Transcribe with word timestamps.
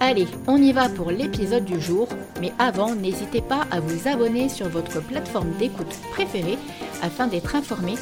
Allez, 0.00 0.26
on 0.46 0.56
y 0.56 0.72
va 0.72 0.88
pour 0.88 1.10
l'épisode 1.10 1.64
du 1.64 1.80
jour, 1.80 2.08
mais 2.40 2.52
avant, 2.58 2.94
n'hésitez 2.94 3.40
pas 3.40 3.66
à 3.70 3.80
vous 3.80 4.08
abonner 4.08 4.48
sur 4.48 4.68
votre 4.68 5.02
plateforme 5.02 5.52
d'écoute 5.58 5.98
préférée 6.12 6.58
afin 7.02 7.26
d'être 7.26 7.54
informé 7.54 7.94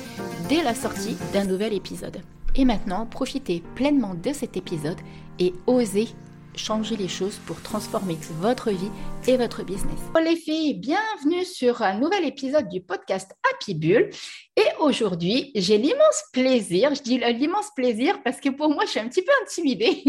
dès 0.49 0.63
la 0.63 0.75
sortie 0.75 1.17
d'un 1.33 1.45
nouvel 1.45 1.73
épisode. 1.73 2.19
Et 2.57 2.65
maintenant, 2.65 3.07
profitez 3.07 3.63
pleinement 3.75 4.15
de 4.15 4.33
cet 4.33 4.57
épisode 4.57 5.01
et 5.39 5.53
osez 5.67 6.09
changer 6.57 6.97
les 6.97 7.09
choses 7.09 7.41
pour 7.47 7.61
transformer 7.63 8.17
votre 8.41 8.71
vie 8.71 8.91
votre 9.33 9.65
business. 9.65 9.99
Bonjour 10.13 10.31
les 10.31 10.37
filles, 10.37 10.75
bienvenue 10.75 11.47
sur 11.47 11.81
un 11.81 11.99
nouvel 11.99 12.27
épisode 12.27 12.69
du 12.69 12.83
podcast 12.83 13.33
Happy 13.51 13.75
Bull. 13.75 14.11
Et 14.57 14.67
aujourd'hui, 14.79 15.51
j'ai 15.57 15.79
l'immense 15.79 16.25
plaisir, 16.33 16.95
je 16.95 17.03
dis 17.03 17.19
l'immense 17.19 17.71
plaisir 17.75 18.23
parce 18.23 18.39
que 18.39 18.51
pour 18.51 18.69
moi, 18.69 18.85
je 18.85 18.91
suis 18.91 19.01
un 19.01 19.09
petit 19.09 19.23
peu 19.23 19.33
intimidée 19.43 20.05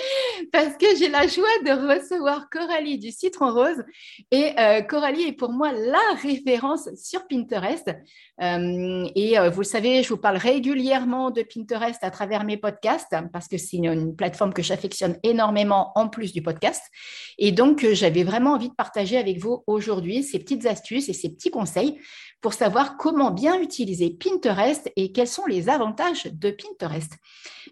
parce 0.52 0.74
que 0.78 0.96
j'ai 0.96 1.08
la 1.08 1.26
joie 1.26 1.44
de 1.66 1.92
recevoir 1.92 2.48
Coralie 2.48 2.98
du 2.98 3.10
Citron 3.10 3.52
Rose. 3.52 3.84
Et 4.30 4.52
euh, 4.58 4.80
Coralie 4.82 5.24
est 5.24 5.32
pour 5.32 5.50
moi 5.50 5.72
la 5.72 6.14
référence 6.22 6.88
sur 6.94 7.26
Pinterest. 7.26 7.90
Euh, 8.40 9.06
et 9.14 9.38
euh, 9.38 9.50
vous 9.50 9.60
le 9.60 9.66
savez, 9.66 10.02
je 10.02 10.08
vous 10.08 10.16
parle 10.16 10.38
régulièrement 10.38 11.30
de 11.30 11.42
Pinterest 11.42 12.02
à 12.02 12.10
travers 12.10 12.44
mes 12.44 12.56
podcasts 12.56 13.14
parce 13.32 13.48
que 13.48 13.58
c'est 13.58 13.76
une, 13.76 14.16
plateforme 14.16 14.54
que 14.54 14.62
j'affectionne 14.62 15.18
énormément 15.22 15.92
en 15.94 16.08
plus 16.08 16.32
du 16.32 16.40
podcast. 16.40 16.82
Et 17.36 17.52
donc, 17.52 17.86
j'avais 17.92 18.22
vraiment 18.22 18.56
envie 18.60 18.68
de 18.68 18.74
partager 18.74 19.16
avec 19.16 19.38
vous 19.38 19.64
aujourd'hui 19.66 20.22
ces 20.22 20.38
petites 20.38 20.66
astuces 20.66 21.08
et 21.08 21.14
ces 21.14 21.30
petits 21.30 21.50
conseils 21.50 21.98
pour 22.42 22.52
savoir 22.52 22.98
comment 22.98 23.30
bien 23.30 23.58
utiliser 23.58 24.10
Pinterest 24.10 24.92
et 24.96 25.12
quels 25.12 25.28
sont 25.28 25.46
les 25.46 25.70
avantages 25.70 26.24
de 26.24 26.50
Pinterest. 26.50 27.10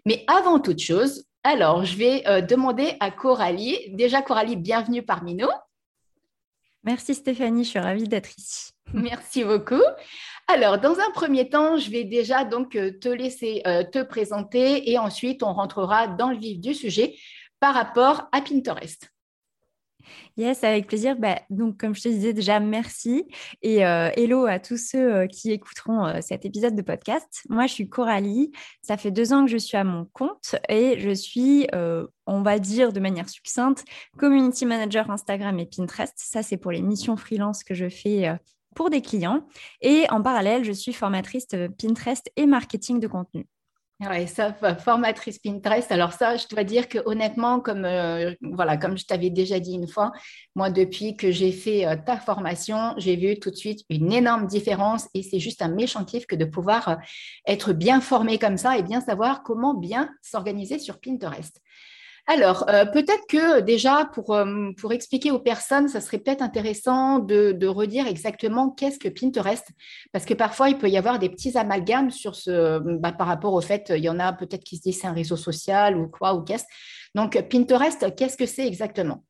Mais 0.07 0.25
avant 0.25 0.59
toute 0.59 0.79
chose, 0.79 1.25
alors 1.43 1.85
je 1.85 1.95
vais 1.95 2.27
euh, 2.27 2.41
demander 2.41 2.95
à 2.99 3.11
Coralie. 3.11 3.77
Déjà, 3.89 4.23
Coralie, 4.23 4.55
bienvenue 4.55 5.03
parmi 5.03 5.35
nous. 5.35 5.47
Merci 6.83 7.13
Stéphanie, 7.13 7.65
je 7.65 7.69
suis 7.69 7.79
ravie 7.79 8.07
d'être 8.07 8.35
ici. 8.35 8.71
Merci 8.91 9.43
beaucoup. 9.43 9.83
Alors, 10.47 10.79
dans 10.79 10.97
un 10.97 11.11
premier 11.13 11.49
temps, 11.49 11.77
je 11.77 11.91
vais 11.91 12.03
déjà 12.03 12.45
donc 12.45 12.75
euh, 12.75 12.97
te 12.99 13.09
laisser 13.09 13.61
euh, 13.67 13.83
te 13.83 14.01
présenter 14.01 14.89
et 14.89 14.97
ensuite 14.97 15.43
on 15.43 15.53
rentrera 15.53 16.07
dans 16.07 16.31
le 16.31 16.37
vif 16.37 16.59
du 16.59 16.73
sujet 16.73 17.15
par 17.59 17.75
rapport 17.75 18.27
à 18.31 18.41
Pinterest. 18.41 19.11
Yes, 20.37 20.63
avec 20.63 20.87
plaisir. 20.87 21.15
Bah, 21.17 21.39
donc, 21.49 21.77
comme 21.77 21.95
je 21.95 22.03
te 22.03 22.09
disais 22.09 22.33
déjà, 22.33 22.59
merci. 22.59 23.25
Et 23.61 23.85
euh, 23.85 24.09
hello 24.15 24.45
à 24.45 24.59
tous 24.59 24.77
ceux 24.77 25.13
euh, 25.13 25.27
qui 25.27 25.51
écouteront 25.51 26.05
euh, 26.05 26.19
cet 26.21 26.45
épisode 26.45 26.75
de 26.75 26.81
podcast. 26.81 27.43
Moi, 27.49 27.67
je 27.67 27.73
suis 27.73 27.89
Coralie. 27.89 28.51
Ça 28.81 28.97
fait 28.97 29.11
deux 29.11 29.33
ans 29.33 29.45
que 29.45 29.51
je 29.51 29.57
suis 29.57 29.77
à 29.77 29.83
mon 29.83 30.05
compte 30.13 30.55
et 30.69 30.99
je 30.99 31.11
suis, 31.11 31.67
on 32.25 32.41
va 32.41 32.59
dire 32.59 32.93
de 32.93 32.99
manière 32.99 33.29
succincte, 33.29 33.83
community 34.17 34.65
manager 34.65 35.09
Instagram 35.09 35.59
et 35.59 35.65
Pinterest. 35.65 36.13
Ça, 36.15 36.43
c'est 36.43 36.57
pour 36.57 36.71
les 36.71 36.81
missions 36.81 37.17
freelance 37.17 37.63
que 37.63 37.73
je 37.73 37.89
fais 37.89 38.37
pour 38.75 38.89
des 38.89 39.01
clients. 39.01 39.45
Et 39.81 40.05
en 40.09 40.21
parallèle, 40.21 40.63
je 40.63 40.71
suis 40.71 40.93
formatrice 40.93 41.47
Pinterest 41.77 42.31
et 42.35 42.45
marketing 42.45 42.99
de 42.99 43.07
contenu. 43.07 43.45
Oui, 44.01 44.29
ça, 44.29 44.53
formatrice 44.75 45.39
Pinterest. 45.39 45.91
Alors 45.91 46.13
ça, 46.13 46.37
je 46.37 46.47
dois 46.47 46.63
dire 46.63 46.87
que 46.87 46.99
honnêtement, 47.05 47.59
comme 47.59 47.83
euh, 47.83 48.33
voilà, 48.41 48.77
comme 48.77 48.97
je 48.97 49.05
t'avais 49.05 49.29
déjà 49.29 49.59
dit 49.59 49.73
une 49.73 49.89
fois, 49.89 50.13
moi 50.55 50.69
depuis 50.69 51.17
que 51.17 51.31
j'ai 51.31 51.51
fait 51.51 51.85
euh, 51.85 51.97
ta 51.97 52.15
formation, 52.15 52.93
j'ai 52.95 53.17
vu 53.17 53.37
tout 53.41 53.51
de 53.51 53.57
suite 53.57 53.81
une 53.89 54.13
énorme 54.13 54.47
différence 54.47 55.09
et 55.13 55.21
c'est 55.21 55.39
juste 55.39 55.61
un 55.61 55.67
méchant 55.67 56.05
kiff 56.05 56.25
que 56.27 56.37
de 56.37 56.45
pouvoir 56.45 56.87
euh, 56.87 56.95
être 57.45 57.73
bien 57.73 57.99
formé 57.99 58.39
comme 58.39 58.55
ça 58.55 58.77
et 58.77 58.83
bien 58.83 59.01
savoir 59.01 59.43
comment 59.43 59.73
bien 59.73 60.09
s'organiser 60.21 60.79
sur 60.79 61.01
Pinterest. 61.01 61.59
Alors, 62.31 62.69
euh, 62.69 62.85
peut-être 62.85 63.25
que 63.27 63.59
déjà, 63.61 64.07
pour, 64.13 64.35
euh, 64.35 64.71
pour, 64.77 64.93
expliquer 64.93 65.31
aux 65.31 65.39
personnes, 65.39 65.87
ça 65.87 65.99
serait 65.99 66.19
peut-être 66.19 66.43
intéressant 66.43 67.17
de, 67.17 67.65
redire 67.65 68.05
exactement 68.05 68.69
qu'est-ce 68.69 68.99
que 68.99 69.09
Pinterest, 69.09 69.67
parce 70.11 70.25
que 70.25 70.35
parfois, 70.35 70.69
il 70.69 70.77
peut 70.77 70.89
y 70.89 70.97
avoir 70.97 71.17
des 71.17 71.29
petits 71.29 71.57
amalgames 71.57 72.11
sur 72.11 72.35
ce, 72.35 72.77
bah, 72.99 73.13
par 73.13 73.25
rapport 73.25 73.55
au 73.55 73.61
fait, 73.61 73.91
il 73.95 74.03
y 74.03 74.09
en 74.09 74.19
a 74.19 74.31
peut-être 74.31 74.63
qui 74.63 74.77
se 74.77 74.83
disent 74.83 75.01
c'est 75.01 75.07
un 75.07 75.13
réseau 75.13 75.37
social 75.37 75.97
ou 75.97 76.07
quoi, 76.07 76.35
ou 76.35 76.43
qu'est-ce. 76.43 76.65
Donc, 77.15 77.35
Pinterest, 77.49 78.15
qu'est-ce 78.15 78.37
que 78.37 78.45
c'est 78.45 78.67
exactement? 78.67 79.23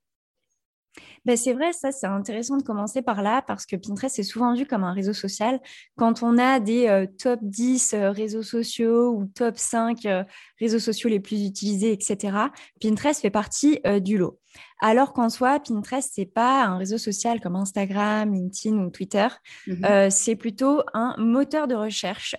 Ben, 1.25 1.35
c'est 1.37 1.53
vrai, 1.53 1.73
ça, 1.73 1.91
c'est 1.91 2.07
intéressant 2.07 2.57
de 2.57 2.63
commencer 2.63 3.01
par 3.01 3.21
là 3.21 3.41
parce 3.45 3.65
que 3.65 3.75
Pinterest 3.75 4.17
est 4.19 4.23
souvent 4.23 4.53
vu 4.53 4.65
comme 4.65 4.83
un 4.83 4.93
réseau 4.93 5.13
social. 5.13 5.59
Quand 5.97 6.23
on 6.23 6.37
a 6.37 6.59
des 6.59 6.87
euh, 6.87 7.05
top 7.05 7.39
10 7.41 7.93
euh, 7.93 8.11
réseaux 8.11 8.43
sociaux 8.43 9.11
ou 9.11 9.25
top 9.25 9.57
5 9.57 10.05
euh, 10.05 10.23
réseaux 10.59 10.79
sociaux 10.79 11.09
les 11.09 11.19
plus 11.19 11.45
utilisés, 11.45 11.91
etc., 11.91 12.37
Pinterest 12.81 13.21
fait 13.21 13.29
partie 13.29 13.79
du 14.01 14.17
lot. 14.17 14.39
Alors 14.81 15.13
qu'en 15.13 15.29
soi, 15.29 15.59
Pinterest, 15.59 16.09
c'est 16.13 16.25
pas 16.25 16.63
un 16.65 16.77
réseau 16.77 16.97
social 16.97 17.39
comme 17.39 17.55
Instagram, 17.55 18.33
LinkedIn 18.33 18.77
ou 18.77 18.89
Twitter. 18.89 19.27
Mmh 19.67 20.09
c'est 20.09 20.35
plutôt 20.35 20.81
un 20.93 21.15
moteur 21.17 21.67
de 21.67 21.75
recherche 21.75 22.35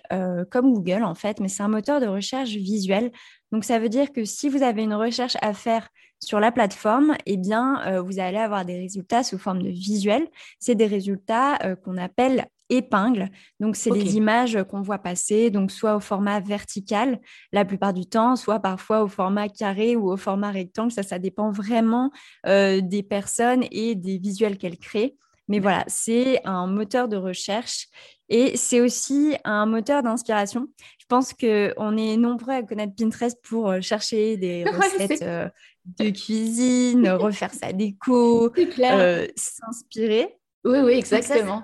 comme 0.49 0.73
Google 0.73 1.03
en 1.03 1.15
fait, 1.15 1.39
mais 1.39 1.47
c'est 1.47 1.63
un 1.63 1.67
moteur 1.67 2.01
de 2.01 2.07
recherche 2.07 2.49
visuel. 2.49 3.11
Donc 3.51 3.63
ça 3.63 3.79
veut 3.79 3.89
dire 3.89 4.11
que 4.11 4.25
si 4.25 4.49
vous 4.49 4.63
avez 4.63 4.83
une 4.83 4.93
recherche 4.93 5.37
à 5.41 5.53
faire 5.53 5.89
sur 6.23 6.39
la 6.39 6.51
plateforme, 6.51 7.15
eh 7.25 7.37
bien, 7.37 7.81
euh, 7.87 8.01
vous 8.01 8.19
allez 8.19 8.37
avoir 8.37 8.63
des 8.63 8.77
résultats 8.77 9.23
sous 9.23 9.37
forme 9.37 9.63
de 9.63 9.69
visuels. 9.69 10.27
C'est 10.59 10.75
des 10.75 10.85
résultats 10.85 11.57
euh, 11.65 11.75
qu'on 11.75 11.97
appelle 11.97 12.45
épingles. 12.69 13.29
Donc, 13.59 13.75
c'est 13.75 13.91
des 13.91 14.15
images 14.15 14.63
qu'on 14.69 14.81
voit 14.81 14.99
passer, 14.99 15.49
donc 15.49 15.71
soit 15.71 15.95
au 15.95 15.99
format 15.99 16.39
vertical 16.39 17.19
la 17.51 17.65
plupart 17.65 17.93
du 17.93 18.05
temps, 18.05 18.35
soit 18.37 18.59
parfois 18.59 19.03
au 19.03 19.07
format 19.07 19.49
carré 19.49 19.95
ou 19.95 20.09
au 20.09 20.15
format 20.15 20.51
rectangle. 20.51 20.91
Ça, 20.91 21.03
ça 21.03 21.19
dépend 21.19 21.51
vraiment 21.51 22.11
euh, 22.45 22.79
des 22.81 23.03
personnes 23.03 23.65
et 23.71 23.95
des 23.95 24.17
visuels 24.17 24.57
qu'elles 24.57 24.77
créent. 24.77 25.17
Mais 25.47 25.59
voilà, 25.59 25.83
c'est 25.87 26.39
un 26.45 26.65
moteur 26.65 27.09
de 27.09 27.17
recherche 27.17 27.87
et 28.33 28.55
c'est 28.55 28.79
aussi 28.79 29.35
un 29.43 29.65
moteur 29.65 30.03
d'inspiration. 30.03 30.67
Je 30.97 31.05
pense 31.09 31.33
qu'on 31.33 31.97
est 31.97 32.15
nombreux 32.15 32.53
à 32.53 32.63
connaître 32.63 32.93
Pinterest 32.95 33.37
pour 33.43 33.81
chercher 33.81 34.37
des 34.37 34.63
recettes 34.65 35.51
de 35.85 36.09
cuisine, 36.09 37.09
refaire 37.09 37.53
sa 37.53 37.73
déco, 37.73 38.53
euh, 38.79 39.27
s'inspirer. 39.35 40.37
Oui, 40.63 40.79
oui, 40.79 40.93
exactement. 40.93 41.63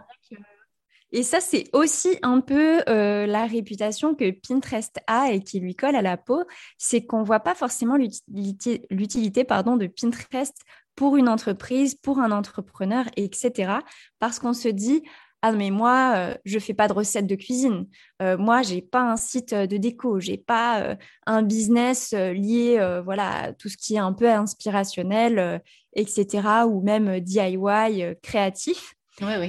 Et 1.14 1.24
ça, 1.24 1.40
c'est 1.40 1.70
aussi 1.72 2.18
un 2.22 2.42
peu 2.42 2.82
euh, 2.90 3.26
la 3.26 3.46
réputation 3.46 4.14
que 4.14 4.30
Pinterest 4.30 5.00
a 5.08 5.32
et 5.32 5.40
qui 5.40 5.62
lui 5.62 5.74
colle 5.74 5.96
à 5.96 6.02
la 6.02 6.18
peau, 6.18 6.44
c'est 6.78 7.06
qu'on 7.06 7.22
ne 7.22 7.26
voit 7.26 7.40
pas 7.40 7.56
forcément 7.56 7.96
l'utilité 7.96 9.44
pardon, 9.46 9.78
de 9.78 9.88
Pinterest 9.88 10.58
pour 10.96 11.16
une 11.16 11.30
entreprise, 11.30 11.96
pour 11.96 12.20
un 12.20 12.32
entrepreneur, 12.32 13.06
etc. 13.16 13.76
Parce 14.20 14.40
qu'on 14.40 14.52
se 14.52 14.68
dit, 14.68 15.04
ah 15.44 15.52
mais 15.52 15.70
moi 15.70 16.14
je 16.16 16.20
euh, 16.20 16.34
je 16.46 16.60
fais 16.60 16.74
pas 16.74 16.88
de 16.88 16.94
recettes 16.94 17.28
de 17.28 17.36
cuisine. 17.36 17.88
Euh, 18.22 18.38
moi 18.38 18.64
j'ai 18.64 18.82
pas 18.82 19.02
un 19.02 19.18
site 19.18 19.54
euh, 19.54 19.68
de 19.68 19.78
déco. 19.78 20.20
J'ai 20.20 20.38
pas 20.38 20.98
un 21.26 21.44
business 21.44 22.14
lié 22.14 22.80
voilà 23.04 23.44
à 23.44 23.54
tout 23.54 23.70
ce 23.70 23.78
qui 23.78 23.96
est 23.96 24.00
un 24.00 24.14
peu 24.14 24.30
inspirationnel 24.30 25.62
etc 25.94 26.66
ou 26.68 26.82
même 26.82 27.20
DIY 27.20 28.16
créatif. 28.22 28.96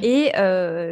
Et 0.03 0.33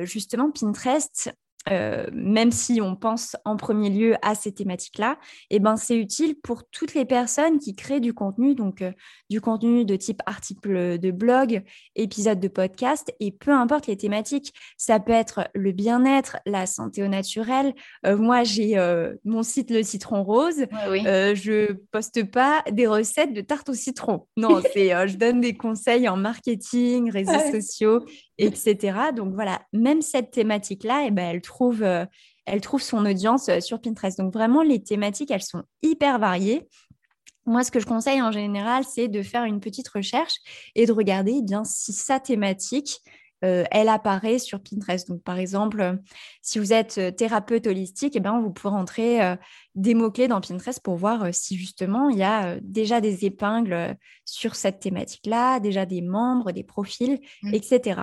justement 0.04 0.50
Pinterest 0.50 1.32
euh, 1.70 2.06
même 2.12 2.52
si 2.52 2.80
on 2.80 2.94
pense 2.94 3.36
en 3.44 3.56
premier 3.56 3.90
lieu 3.90 4.14
à 4.22 4.34
ces 4.34 4.52
thématiques-là, 4.52 5.18
eh 5.50 5.58
ben, 5.58 5.76
c'est 5.76 5.96
utile 5.96 6.36
pour 6.40 6.68
toutes 6.68 6.94
les 6.94 7.04
personnes 7.04 7.58
qui 7.58 7.74
créent 7.74 8.00
du 8.00 8.14
contenu, 8.14 8.54
donc 8.54 8.82
euh, 8.82 8.92
du 9.30 9.40
contenu 9.40 9.84
de 9.84 9.96
type 9.96 10.20
article 10.26 10.98
de 10.98 11.10
blog, 11.10 11.62
épisode 11.94 12.40
de 12.40 12.48
podcast, 12.48 13.12
et 13.20 13.32
peu 13.32 13.50
importe 13.50 13.86
les 13.86 13.96
thématiques. 13.96 14.52
Ça 14.76 15.00
peut 15.00 15.12
être 15.12 15.48
le 15.54 15.72
bien-être, 15.72 16.38
la 16.46 16.66
santé 16.66 17.02
au 17.02 17.08
naturel. 17.08 17.74
Euh, 18.06 18.16
moi, 18.16 18.44
j'ai 18.44 18.76
mon 19.24 19.42
site 19.42 19.70
Le 19.70 19.82
Citron 19.82 20.22
Rose. 20.22 20.66
je 20.80 21.72
poste 21.90 22.30
pas 22.30 22.62
des 22.70 22.86
recettes 22.86 23.32
de 23.32 23.40
tarte 23.40 23.68
au 23.68 23.74
citron. 23.74 24.26
Non, 24.36 24.60
c'est 24.72 24.88
je 25.08 25.16
donne 25.16 25.40
des 25.40 25.56
conseils 25.56 26.08
en 26.08 26.16
marketing, 26.16 27.10
réseaux 27.10 27.50
sociaux 27.52 28.04
etc. 28.38 28.99
Donc 29.15 29.35
voilà, 29.35 29.62
même 29.73 30.03
cette 30.03 30.31
thématique-là, 30.31 31.05
eh 31.06 31.11
ben, 31.11 31.31
elle, 31.31 31.43
trouve, 31.43 31.83
euh, 31.83 32.05
elle 32.44 32.61
trouve 32.61 32.83
son 32.83 33.05
audience 33.06 33.49
euh, 33.49 33.61
sur 33.61 33.81
Pinterest. 33.81 34.19
Donc 34.19 34.33
vraiment, 34.33 34.62
les 34.62 34.83
thématiques, 34.83 35.31
elles 35.31 35.43
sont 35.43 35.62
hyper 35.83 36.19
variées. 36.19 36.69
moi, 37.47 37.65
ce 37.65 37.71
que 37.71 37.81
je 37.81 37.87
conseille 37.87 38.23
en 38.23 38.33
général, 38.33 38.85
c'est 38.85 39.09
de 39.09 39.23
faire 39.23 39.44
une 39.44 39.61
petite 39.61 39.88
recherche 39.88 40.35
et 40.75 40.87
de 40.87 40.93
regarder 40.93 41.37
eh 41.38 41.43
bien, 41.43 41.65
si 41.65 41.93
sa 41.93 42.21
thématique, 42.21 43.00
euh, 43.44 43.65
elle 43.71 43.88
apparaît 43.88 44.38
sur 44.38 44.61
Pinterest. 44.61 45.09
Donc, 45.09 45.23
par 45.23 45.38
exemple, 45.38 45.99
si 46.43 46.59
vous 46.59 46.73
êtes 46.73 47.17
thérapeute 47.17 47.67
holistique, 47.67 48.17
eh 48.17 48.21
bien, 48.21 48.41
vous 48.41 48.50
pouvez 48.50 48.71
rentrer 48.71 49.37
des 49.75 49.94
mots-clés 49.94 50.27
dans 50.27 50.41
Pinterest 50.41 50.81
pour 50.83 50.97
voir 50.97 51.33
si 51.33 51.56
justement 51.56 52.09
il 52.09 52.19
y 52.19 52.23
a 52.23 52.59
déjà 52.62 53.00
des 53.00 53.27
épingles 53.27 53.97
sur 54.25 54.56
cette 54.56 54.81
thématique-là, 54.81 55.61
déjà 55.61 55.87
des 55.87 56.00
membres, 56.00 56.50
des 56.50 56.65
profils, 56.65 57.21
mmh. 57.43 57.55
etc. 57.55 58.00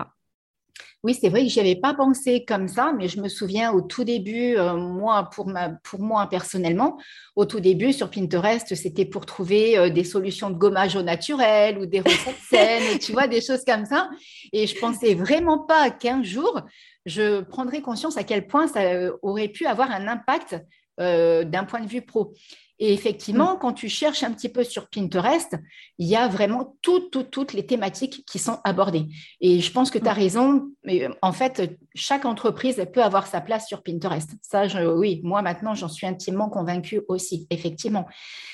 Oui, 1.03 1.17
c'est 1.19 1.27
vrai 1.27 1.43
que 1.43 1.49
je 1.49 1.59
n'y 1.59 1.69
avais 1.69 1.75
pas 1.75 1.93
pensé 1.93 2.45
comme 2.45 2.69
ça, 2.69 2.93
mais 2.97 3.09
je 3.09 3.19
me 3.19 3.27
souviens 3.27 3.73
au 3.73 3.81
tout 3.81 4.05
début, 4.05 4.55
euh, 4.55 4.77
moi, 4.77 5.29
pour, 5.29 5.47
ma, 5.47 5.71
pour 5.83 5.99
moi 5.99 6.27
personnellement, 6.29 6.97
au 7.35 7.43
tout 7.43 7.59
début 7.59 7.91
sur 7.91 8.09
Pinterest, 8.09 8.73
c'était 8.73 9.03
pour 9.03 9.25
trouver 9.25 9.77
euh, 9.77 9.89
des 9.89 10.05
solutions 10.05 10.49
de 10.49 10.55
gommage 10.55 10.95
au 10.95 11.01
naturel 11.01 11.77
ou 11.77 11.85
des 11.85 11.99
recettes 11.99 12.37
saines, 12.49 12.99
tu 12.99 13.11
vois, 13.11 13.27
des 13.27 13.41
choses 13.41 13.65
comme 13.65 13.85
ça. 13.85 14.09
Et 14.53 14.65
je 14.65 14.79
pensais 14.79 15.13
vraiment 15.13 15.59
pas 15.59 15.91
qu'un 15.91 16.23
jour, 16.23 16.61
je 17.05 17.41
prendrais 17.41 17.81
conscience 17.81 18.15
à 18.15 18.23
quel 18.23 18.47
point 18.47 18.67
ça 18.67 18.83
euh, 18.83 19.11
aurait 19.23 19.49
pu 19.49 19.65
avoir 19.65 19.91
un 19.91 20.07
impact 20.07 20.55
d'un 20.99 21.63
point 21.63 21.81
de 21.81 21.87
vue 21.87 22.03
pro. 22.03 22.35
Et 22.83 22.91
effectivement, 22.91 23.55
mm. 23.55 23.59
quand 23.59 23.71
tu 23.71 23.87
cherches 23.87 24.23
un 24.23 24.33
petit 24.33 24.49
peu 24.49 24.65
sur 24.65 24.89
Pinterest, 24.89 25.55
il 25.99 26.07
y 26.09 26.17
a 26.17 26.27
vraiment 26.27 26.75
toutes, 26.81 27.11
toutes, 27.11 27.31
toutes 27.31 27.53
les 27.53 27.65
thématiques 27.65 28.25
qui 28.29 28.39
sont 28.39 28.59
abordées. 28.65 29.05
Et 29.39 29.61
je 29.61 29.71
pense 29.71 29.89
que 29.89 29.97
tu 29.97 30.05
as 30.05 30.13
mm. 30.13 30.17
raison. 30.17 30.69
Mais 30.83 31.07
en 31.21 31.31
fait, 31.31 31.79
chaque 31.95 32.25
entreprise 32.25 32.85
peut 32.93 33.01
avoir 33.01 33.27
sa 33.27 33.39
place 33.39 33.69
sur 33.69 33.83
Pinterest. 33.83 34.31
Ça, 34.41 34.65
oui, 34.95 35.21
moi 35.23 35.41
maintenant, 35.41 35.75
j'en 35.75 35.87
suis 35.87 36.05
intimement 36.05 36.49
convaincue 36.49 36.99
aussi, 37.07 37.47
effectivement. 37.51 38.05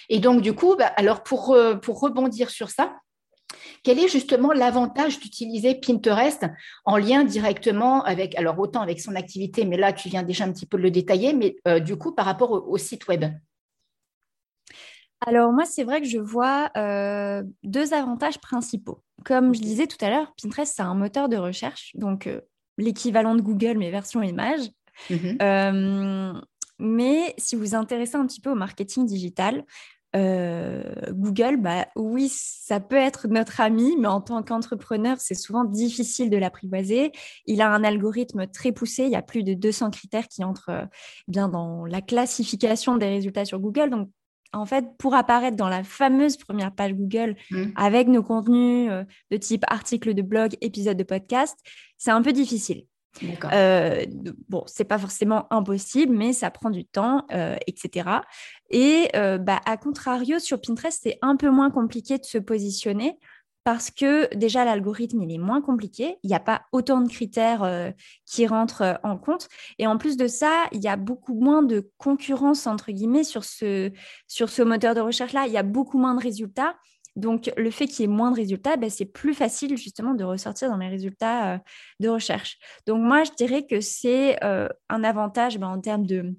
Et 0.09 0.19
donc, 0.19 0.41
du 0.41 0.53
coup, 0.53 0.75
bah, 0.75 0.91
alors 0.95 1.23
pour, 1.23 1.55
euh, 1.55 1.73
pour 1.73 1.99
rebondir 1.99 2.51
sur 2.51 2.69
ça, 2.69 2.97
quel 3.81 3.97
est 3.97 4.09
justement 4.09 4.53
l'avantage 4.53 5.19
d'utiliser 5.19 5.73
Pinterest 5.73 6.45
en 6.85 6.97
lien 6.97 7.23
directement 7.23 8.03
avec, 8.03 8.37
alors 8.37 8.59
autant 8.59 8.81
avec 8.81 9.01
son 9.01 9.15
activité, 9.15 9.65
mais 9.65 9.77
là 9.77 9.91
tu 9.91 10.07
viens 10.07 10.21
déjà 10.21 10.43
un 10.43 10.51
petit 10.51 10.67
peu 10.67 10.77
de 10.77 10.83
le 10.83 10.91
détailler, 10.91 11.33
mais 11.33 11.55
euh, 11.67 11.79
du 11.79 11.95
coup 11.95 12.11
par 12.11 12.27
rapport 12.27 12.51
au 12.51 12.77
site 12.77 13.07
web? 13.07 13.25
Alors 15.29 15.53
moi, 15.53 15.65
c'est 15.65 15.83
vrai 15.83 16.01
que 16.01 16.07
je 16.07 16.17
vois 16.17 16.71
euh, 16.75 17.43
deux 17.63 17.93
avantages 17.93 18.39
principaux. 18.39 19.03
Comme 19.25 19.53
je 19.53 19.61
disais 19.61 19.85
tout 19.85 20.03
à 20.03 20.09
l'heure, 20.09 20.33
Pinterest, 20.41 20.73
c'est 20.75 20.81
un 20.81 20.95
moteur 20.95 21.29
de 21.29 21.37
recherche, 21.37 21.91
donc 21.93 22.25
euh, 22.25 22.41
l'équivalent 22.79 23.35
de 23.35 23.41
Google, 23.41 23.77
mais 23.77 23.91
version 23.91 24.23
image. 24.23 24.71
Mhm. 25.11 25.37
Euh, 25.41 26.33
mais 26.79 27.35
si 27.37 27.55
vous 27.55 27.61
vous 27.61 27.75
intéressez 27.75 28.15
un 28.15 28.25
petit 28.25 28.41
peu 28.41 28.49
au 28.49 28.55
marketing 28.55 29.05
digital, 29.05 29.63
Google, 30.15 31.57
bah, 31.57 31.85
oui, 31.95 32.31
ça 32.31 32.79
peut 32.79 32.95
être 32.95 33.27
notre 33.27 33.61
ami, 33.61 33.95
mais 33.99 34.07
en 34.07 34.21
tant 34.21 34.41
qu'entrepreneur, 34.41 35.17
c'est 35.19 35.35
souvent 35.35 35.63
difficile 35.63 36.31
de 36.31 36.37
l'apprivoiser. 36.37 37.11
Il 37.45 37.61
a 37.61 37.69
un 37.69 37.83
algorithme 37.83 38.47
très 38.47 38.71
poussé, 38.71 39.03
il 39.03 39.11
y 39.11 39.15
a 39.15 39.21
plus 39.21 39.43
de 39.43 39.53
200 39.53 39.91
critères 39.91 40.27
qui 40.27 40.43
entrent 40.43 40.87
bien 41.27 41.47
dans 41.47 41.85
la 41.85 42.01
classification 42.01 42.97
des 42.97 43.07
résultats 43.07 43.45
sur 43.45 43.59
Google. 43.59 43.91
Donc, 43.91 44.09
en 44.53 44.65
fait, 44.65 44.85
pour 44.97 45.15
apparaître 45.15 45.57
dans 45.57 45.69
la 45.69 45.83
fameuse 45.83 46.37
première 46.37 46.71
page 46.71 46.93
Google 46.93 47.35
mmh. 47.51 47.63
avec 47.75 48.07
nos 48.07 48.23
contenus 48.23 48.89
euh, 48.91 49.03
de 49.31 49.37
type 49.37 49.63
article 49.67 50.13
de 50.13 50.21
blog, 50.21 50.55
épisode 50.61 50.97
de 50.97 51.03
podcast, 51.03 51.57
c'est 51.97 52.11
un 52.11 52.21
peu 52.21 52.31
difficile. 52.31 52.85
Euh, 53.51 54.05
bon, 54.47 54.63
c'est 54.67 54.83
pas 54.83 54.97
forcément 54.97 55.51
impossible, 55.51 56.15
mais 56.15 56.33
ça 56.33 56.51
prend 56.51 56.69
du 56.69 56.85
temps, 56.85 57.25
euh, 57.31 57.55
etc. 57.67 58.09
Et 58.69 59.09
euh, 59.15 59.37
bah, 59.37 59.59
à 59.65 59.77
contrario, 59.77 60.39
sur 60.39 60.61
Pinterest, 60.61 60.99
c'est 61.03 61.17
un 61.21 61.35
peu 61.35 61.49
moins 61.49 61.71
compliqué 61.71 62.17
de 62.17 62.25
se 62.25 62.37
positionner 62.37 63.17
parce 63.63 63.91
que 63.91 64.33
déjà 64.35 64.65
l'algorithme 64.65 65.21
il 65.21 65.33
est 65.33 65.37
moins 65.37 65.61
compliqué, 65.61 66.17
il 66.23 66.27
n'y 66.27 66.35
a 66.35 66.39
pas 66.39 66.63
autant 66.71 67.01
de 67.01 67.09
critères 67.09 67.63
euh, 67.63 67.91
qui 68.25 68.47
rentrent 68.47 68.81
euh, 68.81 68.93
en 69.03 69.17
compte 69.17 69.47
et 69.77 69.87
en 69.87 69.97
plus 69.97 70.17
de 70.17 70.27
ça, 70.27 70.65
il 70.71 70.81
y 70.81 70.87
a 70.87 70.95
beaucoup 70.95 71.33
moins 71.33 71.63
de 71.63 71.91
concurrence 71.97 72.67
entre 72.67 72.91
guillemets 72.91 73.23
sur 73.23 73.43
ce 73.43 73.91
sur 74.27 74.49
ce 74.49 74.61
moteur 74.61 74.95
de 74.95 75.01
recherche 75.01 75.33
là, 75.33 75.45
il 75.47 75.53
y 75.53 75.57
a 75.57 75.63
beaucoup 75.63 75.97
moins 75.97 76.15
de 76.15 76.21
résultats. 76.21 76.75
Donc 77.15 77.51
le 77.57 77.71
fait 77.71 77.87
qu'il 77.87 78.01
y 78.01 78.03
ait 78.03 78.07
moins 78.07 78.31
de 78.31 78.35
résultats, 78.35 78.77
ben, 78.77 78.89
c'est 78.89 79.05
plus 79.05 79.33
facile 79.33 79.75
justement 79.75 80.13
de 80.13 80.23
ressortir 80.23 80.69
dans 80.69 80.77
les 80.77 80.87
résultats 80.87 81.55
euh, 81.55 81.57
de 81.99 82.07
recherche. 82.07 82.57
Donc 82.87 83.01
moi 83.01 83.23
je 83.23 83.31
dirais 83.31 83.65
que 83.65 83.81
c'est 83.81 84.41
un 84.41 85.03
avantage 85.03 85.57
ben, 85.57 85.67
en 85.67 85.81
termes 85.81 86.05
de 86.05 86.33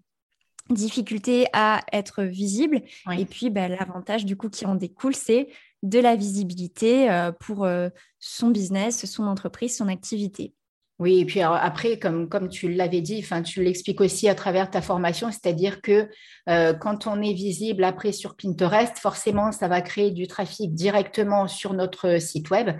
difficulté 0.70 1.46
à 1.52 1.80
être 1.92 2.22
visible. 2.22 2.82
Et 3.16 3.24
puis, 3.24 3.50
ben, 3.50 3.70
l'avantage 3.70 4.24
du 4.24 4.36
coup 4.36 4.48
qui 4.48 4.66
en 4.66 4.74
découle, 4.74 5.14
c'est 5.14 5.48
de 5.82 5.98
la 5.98 6.16
visibilité 6.16 7.10
euh, 7.10 7.32
pour 7.32 7.64
euh, 7.64 7.88
son 8.18 8.48
business, 8.48 9.06
son 9.06 9.24
entreprise, 9.24 9.76
son 9.76 9.88
activité. 9.88 10.54
Oui, 11.00 11.20
et 11.20 11.24
puis 11.24 11.40
après, 11.40 11.98
comme, 11.98 12.28
comme 12.28 12.50
tu 12.50 12.70
l'avais 12.70 13.00
dit, 13.00 13.24
tu 13.46 13.62
l'expliques 13.64 14.02
aussi 14.02 14.28
à 14.28 14.34
travers 14.34 14.70
ta 14.70 14.82
formation, 14.82 15.30
c'est-à-dire 15.30 15.80
que 15.80 16.10
euh, 16.50 16.74
quand 16.74 17.06
on 17.06 17.22
est 17.22 17.32
visible 17.32 17.84
après 17.84 18.12
sur 18.12 18.36
Pinterest, 18.36 18.98
forcément, 18.98 19.50
ça 19.50 19.66
va 19.66 19.80
créer 19.80 20.10
du 20.10 20.26
trafic 20.26 20.74
directement 20.74 21.48
sur 21.48 21.72
notre 21.72 22.20
site 22.20 22.50
web, 22.50 22.76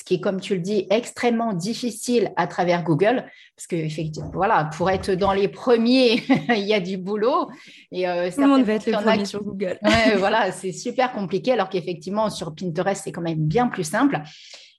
ce 0.00 0.04
qui 0.04 0.14
est, 0.14 0.20
comme 0.20 0.40
tu 0.40 0.54
le 0.54 0.62
dis, 0.62 0.86
extrêmement 0.88 1.52
difficile 1.52 2.32
à 2.36 2.46
travers 2.46 2.84
Google, 2.84 3.26
parce 3.54 3.66
que 3.68 3.76
effectivement, 3.76 4.30
voilà, 4.32 4.70
pour 4.74 4.88
être 4.88 5.10
dans 5.10 5.34
les 5.34 5.46
premiers, 5.46 6.22
il 6.48 6.64
y 6.64 6.72
a 6.72 6.80
du 6.80 6.96
boulot. 6.96 7.50
Et, 7.92 8.08
euh, 8.08 8.30
Tout 8.30 8.40
le 8.40 8.46
monde 8.46 8.62
va 8.62 8.72
être 8.74 8.86
le 8.86 8.92
premier 8.92 9.26
sur 9.26 9.44
Google. 9.44 9.78
voilà, 10.16 10.52
c'est 10.52 10.72
super 10.72 11.12
compliqué, 11.12 11.52
alors 11.52 11.68
qu'effectivement, 11.68 12.30
sur 12.30 12.54
Pinterest, 12.54 13.02
c'est 13.04 13.12
quand 13.12 13.20
même 13.20 13.44
bien 13.44 13.68
plus 13.68 13.84
simple. 13.84 14.22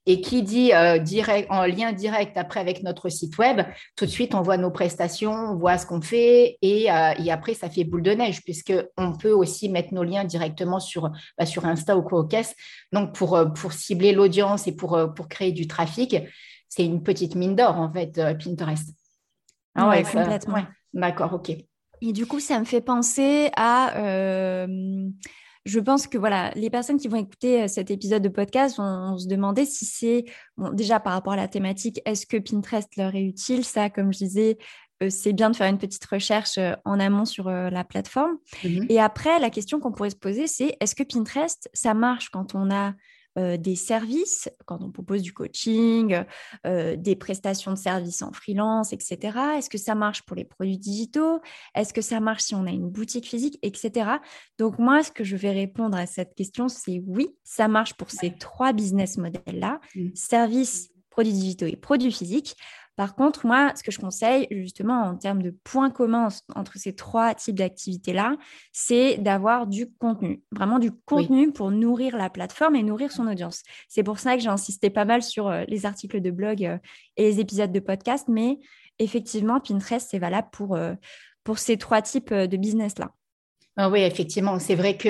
Et 0.07 0.19
qui 0.19 0.41
dit 0.41 0.73
euh, 0.73 0.97
direct, 0.97 1.47
en 1.51 1.65
lien 1.65 1.91
direct 1.91 2.35
après 2.35 2.59
avec 2.59 2.81
notre 2.81 3.09
site 3.09 3.37
web, 3.37 3.61
tout 3.95 4.05
de 4.05 4.09
suite, 4.09 4.33
on 4.33 4.41
voit 4.41 4.57
nos 4.57 4.71
prestations, 4.71 5.31
on 5.31 5.55
voit 5.57 5.77
ce 5.77 5.85
qu'on 5.85 6.01
fait 6.01 6.57
et, 6.63 6.91
euh, 6.91 7.13
et, 7.19 7.31
après, 7.31 7.53
ça 7.53 7.69
fait 7.69 7.83
boule 7.83 8.01
de 8.01 8.11
neige 8.11 8.41
puisqu'on 8.43 9.13
peut 9.19 9.31
aussi 9.31 9.69
mettre 9.69 9.93
nos 9.93 10.03
liens 10.03 10.23
directement 10.23 10.79
sur, 10.79 11.11
bah, 11.37 11.45
sur 11.45 11.65
Insta 11.65 11.95
ou 11.95 12.01
quoi 12.01 12.27
caisse. 12.27 12.55
Donc, 12.91 13.13
pour, 13.13 13.35
euh, 13.35 13.45
pour 13.45 13.73
cibler 13.73 14.11
l'audience 14.11 14.67
et 14.67 14.75
pour, 14.75 14.99
pour 15.15 15.27
créer 15.27 15.51
du 15.51 15.67
trafic, 15.67 16.15
c'est 16.67 16.85
une 16.85 17.03
petite 17.03 17.35
mine 17.35 17.55
d'or 17.55 17.77
en 17.77 17.91
fait, 17.91 18.19
Pinterest. 18.43 18.89
Ah 19.75 19.89
ouais, 19.89 20.03
complètement. 20.03 20.63
D'accord, 20.93 21.33
ok. 21.33 21.51
Et 22.01 22.13
du 22.13 22.25
coup, 22.25 22.39
ça 22.39 22.59
me 22.59 22.65
fait 22.65 22.81
penser 22.81 23.51
à 23.55 24.65
je 25.65 25.79
pense 25.79 26.07
que 26.07 26.17
voilà, 26.17 26.51
les 26.55 26.69
personnes 26.69 26.97
qui 26.97 27.07
vont 27.07 27.17
écouter 27.17 27.63
euh, 27.63 27.67
cet 27.67 27.91
épisode 27.91 28.23
de 28.23 28.29
podcast 28.29 28.77
vont, 28.77 29.17
se 29.17 29.27
demander 29.27 29.65
si 29.65 29.85
c'est 29.85 30.25
déjà 30.73 30.99
par 30.99 31.13
rapport 31.13 31.33
à 31.33 31.37
la 31.37 31.47
thématique, 31.47 32.01
est-ce 32.05 32.25
que 32.25 32.37
Pinterest 32.37 32.95
leur 32.97 33.13
est 33.15 33.23
utile? 33.23 33.63
Ça, 33.63 33.89
comme 33.89 34.11
je 34.11 34.19
disais, 34.19 34.57
euh, 35.03 35.09
c'est 35.09 35.33
bien 35.33 35.49
de 35.49 35.55
faire 35.55 35.67
une 35.67 35.77
petite 35.77 36.05
recherche 36.05 36.57
euh, 36.57 36.73
en 36.85 36.99
amont 36.99 37.25
sur 37.25 37.49
la 37.49 37.83
plateforme. 37.83 38.37
Mmh 38.63 38.85
Et 38.89 38.99
après, 38.99 39.39
la 39.39 39.49
question 39.49 39.79
qu'on 39.79 39.91
pourrait 39.91 40.09
se 40.09 40.15
poser, 40.15 40.47
c'est 40.47 40.77
est-ce 40.79 40.95
que 40.95 41.03
Pinterest, 41.03 41.69
ça 41.73 41.93
marche 41.93 42.29
quand 42.29 42.55
on 42.55 42.71
a 42.71 42.93
euh, 43.37 43.57
des 43.57 43.75
services, 43.75 44.49
quand 44.65 44.83
on 44.83 44.91
propose 44.91 45.21
du 45.21 45.33
coaching, 45.33 46.23
euh, 46.65 46.95
des 46.97 47.15
prestations 47.15 47.71
de 47.71 47.77
services 47.77 48.21
en 48.21 48.31
freelance, 48.33 48.93
etc. 48.93 49.37
Est-ce 49.57 49.69
que 49.69 49.77
ça 49.77 49.95
marche 49.95 50.23
pour 50.23 50.35
les 50.35 50.45
produits 50.45 50.77
digitaux? 50.77 51.39
Est-ce 51.75 51.93
que 51.93 52.01
ça 52.01 52.19
marche 52.19 52.43
si 52.43 52.55
on 52.55 52.65
a 52.65 52.71
une 52.71 52.89
boutique 52.89 53.27
physique, 53.27 53.57
etc. 53.61 54.09
Donc 54.57 54.79
moi, 54.79 55.03
ce 55.03 55.11
que 55.11 55.23
je 55.23 55.35
vais 55.35 55.51
répondre 55.51 55.97
à 55.97 56.05
cette 56.05 56.35
question, 56.35 56.67
c'est 56.67 57.01
oui, 57.07 57.29
ça 57.43 57.67
marche 57.67 57.93
pour 57.93 58.11
ces 58.11 58.35
trois 58.37 58.73
business 58.73 59.17
models-là, 59.17 59.79
mmh. 59.95 60.09
services, 60.13 60.91
produits 61.11 61.33
digitaux 61.33 61.67
et 61.67 61.75
produits 61.75 62.11
physiques. 62.11 62.55
Par 62.97 63.15
contre, 63.15 63.45
moi, 63.45 63.71
ce 63.75 63.83
que 63.83 63.91
je 63.91 63.99
conseille, 63.99 64.47
justement, 64.51 65.01
en 65.01 65.15
termes 65.15 65.41
de 65.41 65.55
points 65.63 65.89
communs 65.89 66.27
entre 66.55 66.77
ces 66.77 66.93
trois 66.93 67.33
types 67.33 67.55
d'activités-là, 67.55 68.35
c'est 68.73 69.17
d'avoir 69.17 69.65
du 69.65 69.91
contenu, 69.93 70.43
vraiment 70.51 70.77
du 70.77 70.91
contenu 70.91 71.51
pour 71.51 71.71
nourrir 71.71 72.17
la 72.17 72.29
plateforme 72.29 72.75
et 72.75 72.83
nourrir 72.83 73.11
son 73.11 73.27
audience. 73.27 73.63
C'est 73.87 74.03
pour 74.03 74.19
ça 74.19 74.35
que 74.35 74.41
j'ai 74.41 74.49
insisté 74.49 74.89
pas 74.89 75.05
mal 75.05 75.23
sur 75.23 75.47
euh, 75.47 75.63
les 75.67 75.85
articles 75.85 76.21
de 76.21 76.31
blog 76.31 76.65
euh, 76.65 76.77
et 77.15 77.23
les 77.23 77.39
épisodes 77.39 77.71
de 77.71 77.79
podcast, 77.79 78.27
mais 78.27 78.59
effectivement, 78.99 79.59
Pinterest, 79.59 80.07
c'est 80.09 80.19
valable 80.19 80.49
pour, 80.51 80.75
euh, 80.75 80.93
pour 81.43 81.59
ces 81.59 81.77
trois 81.77 82.01
types 82.01 82.33
de 82.33 82.57
business-là. 82.57 83.11
Ah 83.77 83.89
oui, 83.89 84.01
effectivement, 84.01 84.59
c'est 84.59 84.75
vrai 84.75 84.97
que 84.97 85.09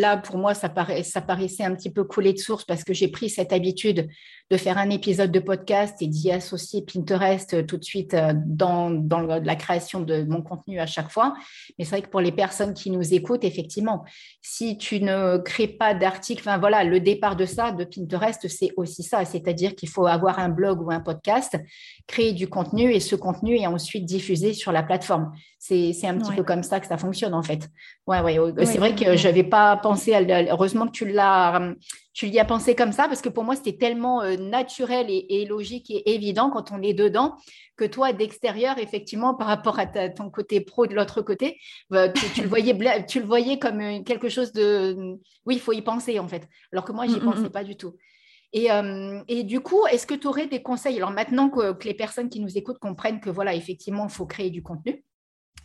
là, 0.00 0.16
pour 0.16 0.38
moi, 0.38 0.54
ça, 0.54 0.70
paraît, 0.70 1.02
ça 1.02 1.20
paraissait 1.20 1.64
un 1.64 1.74
petit 1.74 1.92
peu 1.92 2.02
coulé 2.02 2.32
de 2.32 2.38
source 2.38 2.64
parce 2.64 2.82
que 2.82 2.94
j'ai 2.94 3.08
pris 3.08 3.28
cette 3.28 3.52
habitude 3.52 4.08
de 4.50 4.56
faire 4.56 4.78
un 4.78 4.90
épisode 4.90 5.30
de 5.30 5.38
podcast 5.38 6.02
et 6.02 6.08
d'y 6.08 6.32
associer 6.32 6.82
Pinterest 6.82 7.54
euh, 7.54 7.62
tout 7.62 7.76
de 7.76 7.84
suite 7.84 8.14
euh, 8.14 8.32
dans, 8.34 8.90
dans, 8.90 9.20
la 9.20 9.54
création 9.54 10.00
de 10.00 10.24
mon 10.24 10.42
contenu 10.42 10.80
à 10.80 10.86
chaque 10.86 11.10
fois. 11.10 11.34
Mais 11.78 11.84
c'est 11.84 11.90
vrai 11.92 12.02
que 12.02 12.08
pour 12.08 12.20
les 12.20 12.32
personnes 12.32 12.74
qui 12.74 12.90
nous 12.90 13.14
écoutent, 13.14 13.44
effectivement, 13.44 14.04
si 14.42 14.76
tu 14.76 15.00
ne 15.00 15.38
crées 15.38 15.68
pas 15.68 15.94
d'article, 15.94 16.42
enfin 16.42 16.58
voilà, 16.58 16.82
le 16.82 16.98
départ 16.98 17.36
de 17.36 17.44
ça, 17.44 17.70
de 17.70 17.84
Pinterest, 17.84 18.48
c'est 18.48 18.72
aussi 18.76 19.04
ça, 19.04 19.24
c'est-à-dire 19.24 19.76
qu'il 19.76 19.88
faut 19.88 20.06
avoir 20.06 20.40
un 20.40 20.48
blog 20.48 20.82
ou 20.82 20.90
un 20.90 21.00
podcast, 21.00 21.56
créer 22.08 22.32
du 22.32 22.48
contenu 22.48 22.92
et 22.92 22.98
ce 22.98 23.14
contenu 23.14 23.56
est 23.56 23.68
ensuite 23.68 24.04
diffusé 24.04 24.52
sur 24.52 24.72
la 24.72 24.82
plateforme. 24.82 25.32
C'est 25.58 25.94
un 26.04 26.18
petit 26.18 26.32
peu 26.34 26.42
comme 26.42 26.62
ça 26.62 26.80
que 26.80 26.86
ça 26.86 26.96
fonctionne 26.96 27.34
en 27.34 27.42
fait. 27.42 27.68
Ouais, 28.10 28.20
ouais, 28.22 28.66
c'est 28.66 28.78
vrai 28.78 28.96
que 28.96 29.16
je 29.16 29.28
n'avais 29.28 29.44
pas 29.44 29.76
pensé 29.76 30.14
à. 30.14 30.52
Heureusement 30.52 30.86
que 30.86 30.90
tu 30.90 31.06
l'as, 31.06 31.74
tu 32.12 32.26
y 32.26 32.40
as 32.40 32.44
pensé 32.44 32.74
comme 32.74 32.90
ça, 32.90 33.06
parce 33.06 33.22
que 33.22 33.28
pour 33.28 33.44
moi, 33.44 33.54
c'était 33.54 33.76
tellement 33.76 34.20
euh, 34.22 34.36
naturel 34.36 35.06
et, 35.08 35.46
logique 35.46 35.92
et 35.92 36.12
évident 36.12 36.50
quand 36.50 36.72
on 36.72 36.82
est 36.82 36.92
dedans, 36.92 37.36
que 37.76 37.84
toi, 37.84 38.12
d'extérieur, 38.12 38.78
effectivement, 38.78 39.36
par 39.36 39.46
rapport 39.46 39.78
à 39.78 39.86
ton 39.86 40.28
côté 40.28 40.60
pro 40.60 40.88
de 40.88 40.94
l'autre 40.96 41.22
côté, 41.22 41.60
bah, 41.88 42.08
tu, 42.08 42.42
le 42.42 42.48
voyais, 42.48 43.06
tu 43.06 43.20
le 43.20 43.26
voyais 43.26 43.60
comme 43.60 43.80
euh, 43.80 44.02
quelque 44.02 44.28
chose 44.28 44.52
de. 44.52 45.16
Oui, 45.46 45.54
il 45.54 45.60
faut 45.60 45.72
y 45.72 45.80
penser, 45.80 46.18
en 46.18 46.26
fait. 46.26 46.48
Alors 46.72 46.84
que 46.84 46.90
moi, 46.90 47.06
je 47.06 47.12
n'y 47.12 47.20
mm, 47.20 47.22
mm, 47.22 47.30
pensais 47.30 47.48
mm. 47.48 47.52
pas 47.52 47.62
du 47.62 47.76
tout. 47.76 47.94
Et, 48.52 48.72
euh, 48.72 49.22
et, 49.28 49.44
du 49.44 49.60
coup, 49.60 49.86
est-ce 49.86 50.08
que 50.08 50.14
tu 50.14 50.26
aurais 50.26 50.48
des 50.48 50.62
conseils? 50.62 50.96
Alors 50.96 51.12
maintenant 51.12 51.48
que, 51.48 51.74
que, 51.74 51.86
les 51.86 51.94
personnes 51.94 52.28
qui 52.28 52.40
nous 52.40 52.58
écoutent 52.58 52.80
comprennent 52.80 53.20
que, 53.20 53.30
voilà, 53.30 53.54
effectivement, 53.54 54.08
il 54.08 54.12
faut 54.12 54.26
créer 54.26 54.50
du 54.50 54.64
contenu, 54.64 55.04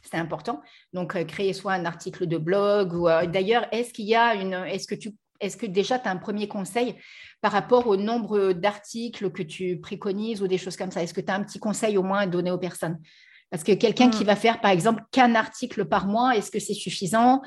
c'est 0.09 0.17
important. 0.17 0.61
Donc, 0.93 1.15
euh, 1.15 1.23
créer 1.23 1.53
soit 1.53 1.73
un 1.73 1.85
article 1.85 2.27
de 2.27 2.37
blog 2.37 2.93
ou 2.93 3.07
euh, 3.07 3.25
d'ailleurs, 3.25 3.67
est-ce 3.71 3.93
qu'il 3.93 4.05
y 4.05 4.15
a 4.15 4.35
une, 4.35 4.53
est-ce 4.53 4.87
que 4.87 4.95
tu, 4.95 5.11
est-ce 5.39 5.57
que 5.57 5.65
déjà 5.65 5.99
tu 5.99 6.07
as 6.07 6.11
un 6.11 6.17
premier 6.17 6.47
conseil 6.47 6.95
par 7.41 7.51
rapport 7.51 7.87
au 7.87 7.97
nombre 7.97 8.53
d'articles 8.53 9.31
que 9.31 9.43
tu 9.43 9.79
préconises 9.79 10.41
ou 10.41 10.47
des 10.47 10.57
choses 10.57 10.77
comme 10.77 10.91
ça? 10.91 11.03
Est-ce 11.03 11.13
que 11.13 11.21
tu 11.21 11.31
as 11.31 11.35
un 11.35 11.43
petit 11.43 11.59
conseil 11.59 11.97
au 11.97 12.03
moins 12.03 12.19
à 12.19 12.27
donner 12.27 12.51
aux 12.51 12.57
personnes? 12.57 12.99
Parce 13.49 13.63
que 13.63 13.73
quelqu'un 13.73 14.09
qui 14.09 14.23
mm. 14.23 14.27
va 14.27 14.35
faire, 14.35 14.61
par 14.61 14.71
exemple, 14.71 15.03
qu'un 15.11 15.35
article 15.35 15.85
par 15.85 16.07
mois, 16.07 16.35
est-ce 16.35 16.51
que 16.51 16.59
c'est 16.59 16.73
suffisant? 16.73 17.41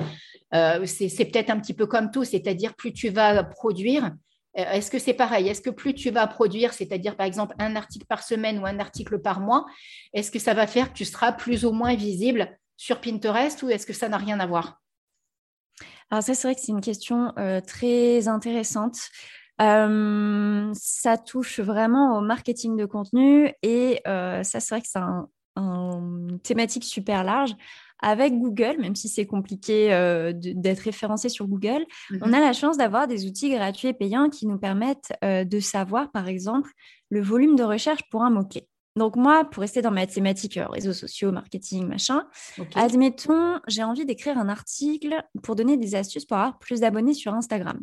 Euh, 0.55 0.87
C'est 0.87 1.25
peut-être 1.25 1.51
un 1.51 1.61
petit 1.61 1.75
peu 1.75 1.87
comme 1.87 2.11
tout, 2.11 2.25
c'est-à-dire 2.25 2.75
plus 2.75 2.93
tu 2.93 3.09
vas 3.09 3.45
produire, 3.45 4.13
est-ce 4.59 4.91
que 4.91 4.99
c'est 4.99 5.15
pareil? 5.15 5.49
Est-ce 5.49 5.63
que 5.63 5.71
plus 5.71 5.95
tu 5.95 6.11
vas 6.11 6.27
produire, 6.27 6.73
c'est-à-dire 6.73 7.17
par 7.17 7.27
exemple 7.27 7.55
un 7.59 7.77
article 7.77 8.07
par 8.07 8.23
semaine 8.23 8.59
ou 8.59 8.67
un 8.67 8.79
article 8.79 9.21
par 9.21 9.41
mois, 9.41 9.67
est-ce 10.13 10.31
que 10.31 10.39
ça 10.39 10.55
va 10.55 10.67
faire 10.67 10.93
que 10.93 10.99
tu 10.99 11.05
seras 11.05 11.33
plus 11.33 11.65
ou 11.65 11.73
moins 11.73 11.95
visible 11.95 12.59
sur 12.77 13.01
Pinterest 13.01 13.63
ou 13.63 13.71
est-ce 13.71 13.87
que 13.87 13.93
ça 13.93 14.09
n'a 14.09 14.17
rien 14.17 14.41
à 14.41 14.47
voir? 14.47 14.81
Alors 16.11 16.23
ça, 16.23 16.35
c'est 16.35 16.49
vrai 16.49 16.55
que 16.55 16.61
c'est 16.61 16.73
une 16.73 16.81
question 16.81 17.33
euh, 17.39 17.61
très 17.61 18.29
intéressante. 18.29 18.99
Euh, 19.61 20.71
ça 20.73 21.19
touche 21.19 21.61
vraiment 21.61 22.17
au 22.17 22.21
marketing 22.21 22.77
de 22.77 22.87
contenu 22.87 23.53
et 23.63 24.01
ça, 24.05 24.43
c'est 24.43 24.69
vrai 24.71 24.81
que 24.81 24.89
c'est 24.89 25.01
une 25.57 26.41
thématique 26.43 26.85
super 26.85 27.25
large 27.25 27.55
avec 28.01 28.39
Google, 28.39 28.77
même 28.79 28.95
si 28.95 29.09
c'est 29.09 29.27
compliqué 29.27 29.93
euh, 29.93 30.33
d'être 30.35 30.81
référencé 30.81 31.29
sur 31.29 31.47
Google, 31.47 31.85
mhm. 32.11 32.21
on 32.23 32.33
a 32.33 32.41
la 32.41 32.53
chance 32.53 32.77
d'avoir 32.77 33.07
des 33.07 33.27
outils 33.27 33.51
gratuits 33.51 33.89
et 33.89 33.95
payants 33.95 34.29
qui 34.29 34.47
nous 34.47 34.59
permettent 34.59 35.13
euh, 35.25 35.45
de 35.45 35.61
savoir, 35.61 36.11
par 36.11 36.29
exemple, 36.29 36.71
le 37.11 37.21
volume 37.21 37.57
de 37.57 37.65
recherche 37.65 38.03
pour 38.11 38.23
un 38.23 38.31
mot-clé. 38.31 38.69
Donc 38.97 39.17
moi, 39.17 39.45
pour 39.45 39.61
rester 39.61 39.81
dans 39.81 39.91
ma 39.91 40.07
thématique 40.07 40.57
euh, 40.57 40.67
réseaux 40.67 40.93
sociaux, 40.93 41.33
marketing, 41.33 41.87
machin, 41.87 42.25
admettons, 42.75 43.61
j'ai 43.69 43.83
envie 43.83 44.05
d'écrire 44.05 44.39
un 44.39 44.49
article 44.49 45.15
pour 45.43 45.55
donner 45.55 45.77
des 45.77 45.95
astuces 45.95 46.25
pour 46.25 46.37
avoir 46.37 46.59
plus 46.59 46.81
d'abonnés 46.81 47.15
sur 47.15 47.33
Instagram. 47.35 47.79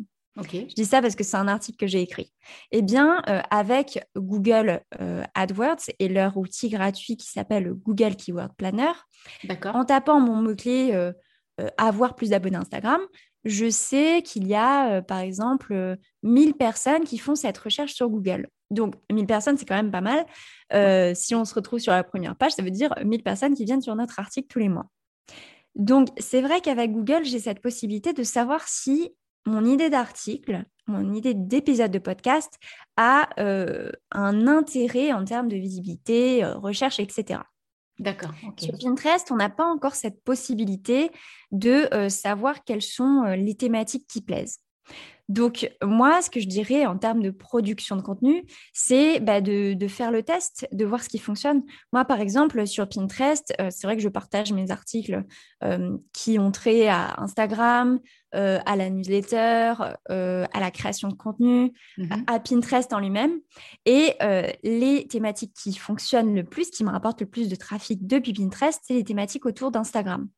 Je 0.68 0.74
dis 0.74 0.84
ça 0.84 1.00
parce 1.00 1.16
que 1.16 1.24
c'est 1.24 1.36
un 1.36 1.48
article 1.48 1.78
que 1.78 1.86
j'ai 1.86 2.02
écrit. 2.02 2.32
Eh 2.70 2.82
bien, 2.82 3.22
euh, 3.28 3.40
avec 3.50 4.06
Google 4.16 4.82
euh, 5.00 5.22
AdWords 5.34 5.90
et 5.98 6.08
leur 6.08 6.36
outil 6.36 6.68
gratuit 6.68 7.16
qui 7.16 7.30
s'appelle 7.30 7.72
Google 7.72 8.16
Keyword 8.16 8.54
Planner, 8.56 8.92
en 9.64 9.84
tapant 9.84 10.20
mon 10.20 10.42
mot-clé 10.42 10.90
euh, 10.92 11.12
avoir 11.78 12.14
plus 12.16 12.30
d'abonnés 12.30 12.58
Instagram, 12.58 13.00
je 13.44 13.70
sais 13.70 14.22
qu'il 14.22 14.46
y 14.46 14.54
a, 14.54 15.00
par 15.02 15.20
exemple, 15.20 15.96
1000 16.22 16.54
personnes 16.54 17.04
qui 17.04 17.16
font 17.16 17.34
cette 17.34 17.56
recherche 17.56 17.94
sur 17.94 18.08
Google. 18.10 18.48
Donc, 18.70 18.94
1000 19.10 19.26
personnes, 19.26 19.56
c'est 19.56 19.64
quand 19.64 19.76
même 19.76 19.92
pas 19.92 20.00
mal. 20.02 20.26
si 21.14 21.34
on 21.34 21.44
se 21.44 21.54
retrouve 21.54 21.78
sur 21.78 21.92
la 21.92 22.04
première 22.04 22.36
page, 22.36 22.52
ça 22.52 22.62
veut 22.62 22.70
dire 22.70 22.92
1000 23.02 23.22
personnes 23.22 23.54
qui 23.54 23.64
viennent 23.64 23.80
sur 23.80 23.94
notre 23.94 24.18
article 24.18 24.48
tous 24.48 24.58
les 24.58 24.68
mois. 24.68 24.86
Donc, 25.76 26.08
c'est 26.18 26.40
vrai 26.42 26.60
qu'avec 26.60 26.90
Google, 26.92 27.24
j'ai 27.24 27.38
cette 27.38 27.60
possibilité 27.60 28.12
de 28.12 28.22
savoir 28.22 28.66
si 28.66 29.12
mon 29.46 29.64
idée 29.64 29.90
d'article, 29.90 30.64
mon 30.86 31.12
idée 31.14 31.34
d'épisode 31.34 31.90
de 31.90 31.98
podcast 31.98 32.58
a 32.96 33.28
euh, 33.40 33.90
un 34.12 34.46
intérêt 34.46 35.12
en 35.12 35.24
termes 35.24 35.48
de 35.48 35.56
visibilité, 35.56 36.44
euh, 36.44 36.54
recherche, 36.56 37.00
etc. 37.00 37.40
D'accord. 37.98 38.32
Sur 38.58 38.76
Pinterest, 38.78 39.30
on 39.32 39.36
n'a 39.36 39.48
pas 39.48 39.64
encore 39.64 39.94
cette 39.94 40.22
possibilité 40.22 41.10
de 41.50 41.88
euh, 41.94 42.08
savoir 42.08 42.62
quelles 42.64 42.82
sont 42.82 43.22
les 43.36 43.54
thématiques 43.54 44.06
qui 44.06 44.20
plaisent. 44.20 44.58
Donc, 45.28 45.70
moi, 45.82 46.22
ce 46.22 46.30
que 46.30 46.40
je 46.40 46.46
dirais 46.46 46.86
en 46.86 46.98
termes 46.98 47.22
de 47.22 47.30
production 47.30 47.96
de 47.96 48.02
contenu, 48.02 48.44
c'est 48.72 49.18
bah, 49.20 49.40
de, 49.40 49.76
faire 49.88 50.10
le 50.10 50.22
test, 50.22 50.68
de 50.72 50.84
voir 50.84 51.02
ce 51.02 51.08
qui 51.08 51.18
fonctionne. 51.18 51.62
Moi, 51.92 52.04
par 52.04 52.20
exemple, 52.20 52.66
sur 52.66 52.88
Pinterest, 52.88 53.52
euh, 53.60 53.68
c'est 53.70 53.86
vrai 53.86 53.96
que 53.96 54.02
je 54.02 54.08
partage 54.08 54.52
mes 54.52 54.70
articles 54.70 55.24
euh, 55.64 55.96
qui 56.12 56.38
ont 56.38 56.52
trait 56.52 56.86
à 56.88 57.20
Instagram, 57.20 57.98
euh, 58.34 58.60
à 58.66 58.76
la 58.76 58.90
newsletter, 58.90 59.74
à 60.08 60.60
la 60.60 60.70
création 60.70 61.08
de 61.08 61.14
contenu, 61.14 61.72
mhm. 61.98 62.24
à, 62.26 62.38
Pinterest 62.38 62.92
en 62.92 63.00
lui-même. 63.00 63.40
Et 63.84 64.14
les 64.62 65.06
thématiques 65.08 65.54
qui 65.54 65.74
fonctionnent 65.74 66.34
le 66.34 66.44
plus, 66.44 66.70
qui 66.70 66.84
me 66.84 66.90
rapportent 66.90 67.20
le 67.20 67.26
plus 67.26 67.48
de 67.48 67.56
trafic 67.56 68.06
depuis 68.06 68.32
Pinterest, 68.32 68.80
c'est 68.86 68.94
les 68.94 69.04
thématiques 69.04 69.46
autour 69.46 69.70
d'Instagram. 69.70 70.28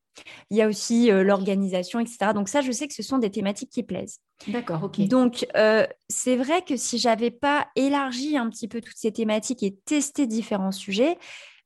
Il 0.50 0.56
y 0.56 0.62
a 0.62 0.68
aussi 0.68 1.10
euh, 1.10 1.22
l'organisation, 1.22 2.00
etc. 2.00 2.32
Donc 2.34 2.48
ça, 2.48 2.60
je 2.60 2.72
sais 2.72 2.88
que 2.88 2.94
ce 2.94 3.02
sont 3.02 3.18
des 3.18 3.30
thématiques 3.30 3.70
qui 3.70 3.82
plaisent. 3.82 4.20
D'accord, 4.46 4.84
ok. 4.84 5.00
Donc 5.08 5.46
euh, 5.56 5.86
c'est 6.08 6.36
vrai 6.36 6.62
que 6.62 6.76
si 6.76 6.98
j'avais 6.98 7.30
pas 7.30 7.68
élargi 7.76 8.36
un 8.36 8.48
petit 8.48 8.68
peu 8.68 8.80
toutes 8.80 8.96
ces 8.96 9.12
thématiques 9.12 9.62
et 9.62 9.76
testé 9.84 10.26
différents 10.26 10.72
sujets, 10.72 11.18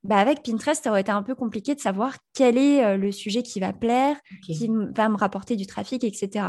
bah 0.03 0.17
avec 0.17 0.43
Pinterest, 0.43 0.83
ça 0.83 0.89
aurait 0.89 1.01
été 1.01 1.11
un 1.11 1.23
peu 1.23 1.33
compliqué 1.33 1.75
de 1.75 1.79
savoir 1.79 2.17
quel 2.33 2.57
est 2.57 2.83
euh, 2.83 2.97
le 2.97 3.11
sujet 3.11 3.41
qui 3.41 3.59
va 3.59 3.71
plaire, 3.71 4.17
qui 4.43 4.69
va 4.95 5.07
me 5.07 5.15
rapporter 5.15 5.55
du 5.55 5.65
trafic, 5.65 6.03
etc. 6.03 6.47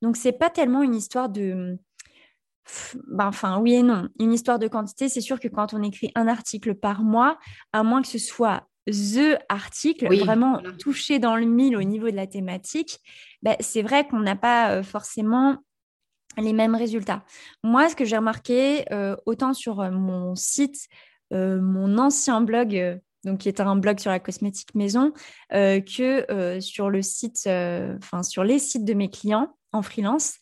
Donc 0.00 0.16
c'est 0.16 0.32
pas 0.32 0.48
tellement 0.48 0.82
une 0.82 0.94
histoire 0.94 1.28
de 1.28 1.78
ben, 3.08 3.26
enfin, 3.26 3.58
oui 3.60 3.74
et 3.74 3.82
non. 3.82 4.08
Une 4.18 4.32
histoire 4.32 4.58
de 4.58 4.68
quantité, 4.68 5.08
c'est 5.08 5.20
sûr 5.20 5.38
que 5.38 5.48
quand 5.48 5.74
on 5.74 5.82
écrit 5.82 6.10
un 6.14 6.28
article 6.28 6.74
par 6.74 7.02
mois, 7.02 7.38
à 7.72 7.82
moins 7.82 8.02
que 8.02 8.08
ce 8.08 8.18
soit 8.18 8.66
the 8.86 9.38
article, 9.48 10.14
vraiment 10.18 10.60
touché 10.78 11.18
dans 11.18 11.36
le 11.36 11.46
mille 11.46 11.76
au 11.76 11.82
niveau 11.82 12.10
de 12.10 12.16
la 12.16 12.26
thématique, 12.26 13.00
ben, 13.42 13.56
c'est 13.60 13.82
vrai 13.82 14.06
qu'on 14.06 14.20
n'a 14.20 14.36
pas 14.36 14.70
euh, 14.72 14.82
forcément 14.82 15.58
les 16.36 16.52
mêmes 16.52 16.74
résultats. 16.74 17.24
Moi, 17.62 17.88
ce 17.88 17.96
que 17.96 18.04
j'ai 18.04 18.16
remarqué, 18.16 18.84
euh, 18.92 19.16
autant 19.26 19.54
sur 19.54 19.80
euh, 19.80 19.90
mon 19.90 20.34
site, 20.34 20.88
mon 21.30 21.98
ancien 21.98 22.42
blog, 22.42 23.00
donc 23.24 23.38
qui 23.38 23.48
est 23.48 23.60
un 23.60 23.74
blog 23.74 23.98
sur 23.98 24.12
la 24.12 24.20
cosmétique 24.20 24.72
maison, 24.76 25.12
que 25.50 26.60
sur 26.60 26.90
le 26.90 27.02
site, 27.02 27.48
enfin 27.48 28.22
sur 28.22 28.44
les 28.44 28.60
sites 28.60 28.84
de 28.84 28.94
mes 28.94 29.10
clients 29.10 29.56
en 29.72 29.82
freelance, 29.82 30.36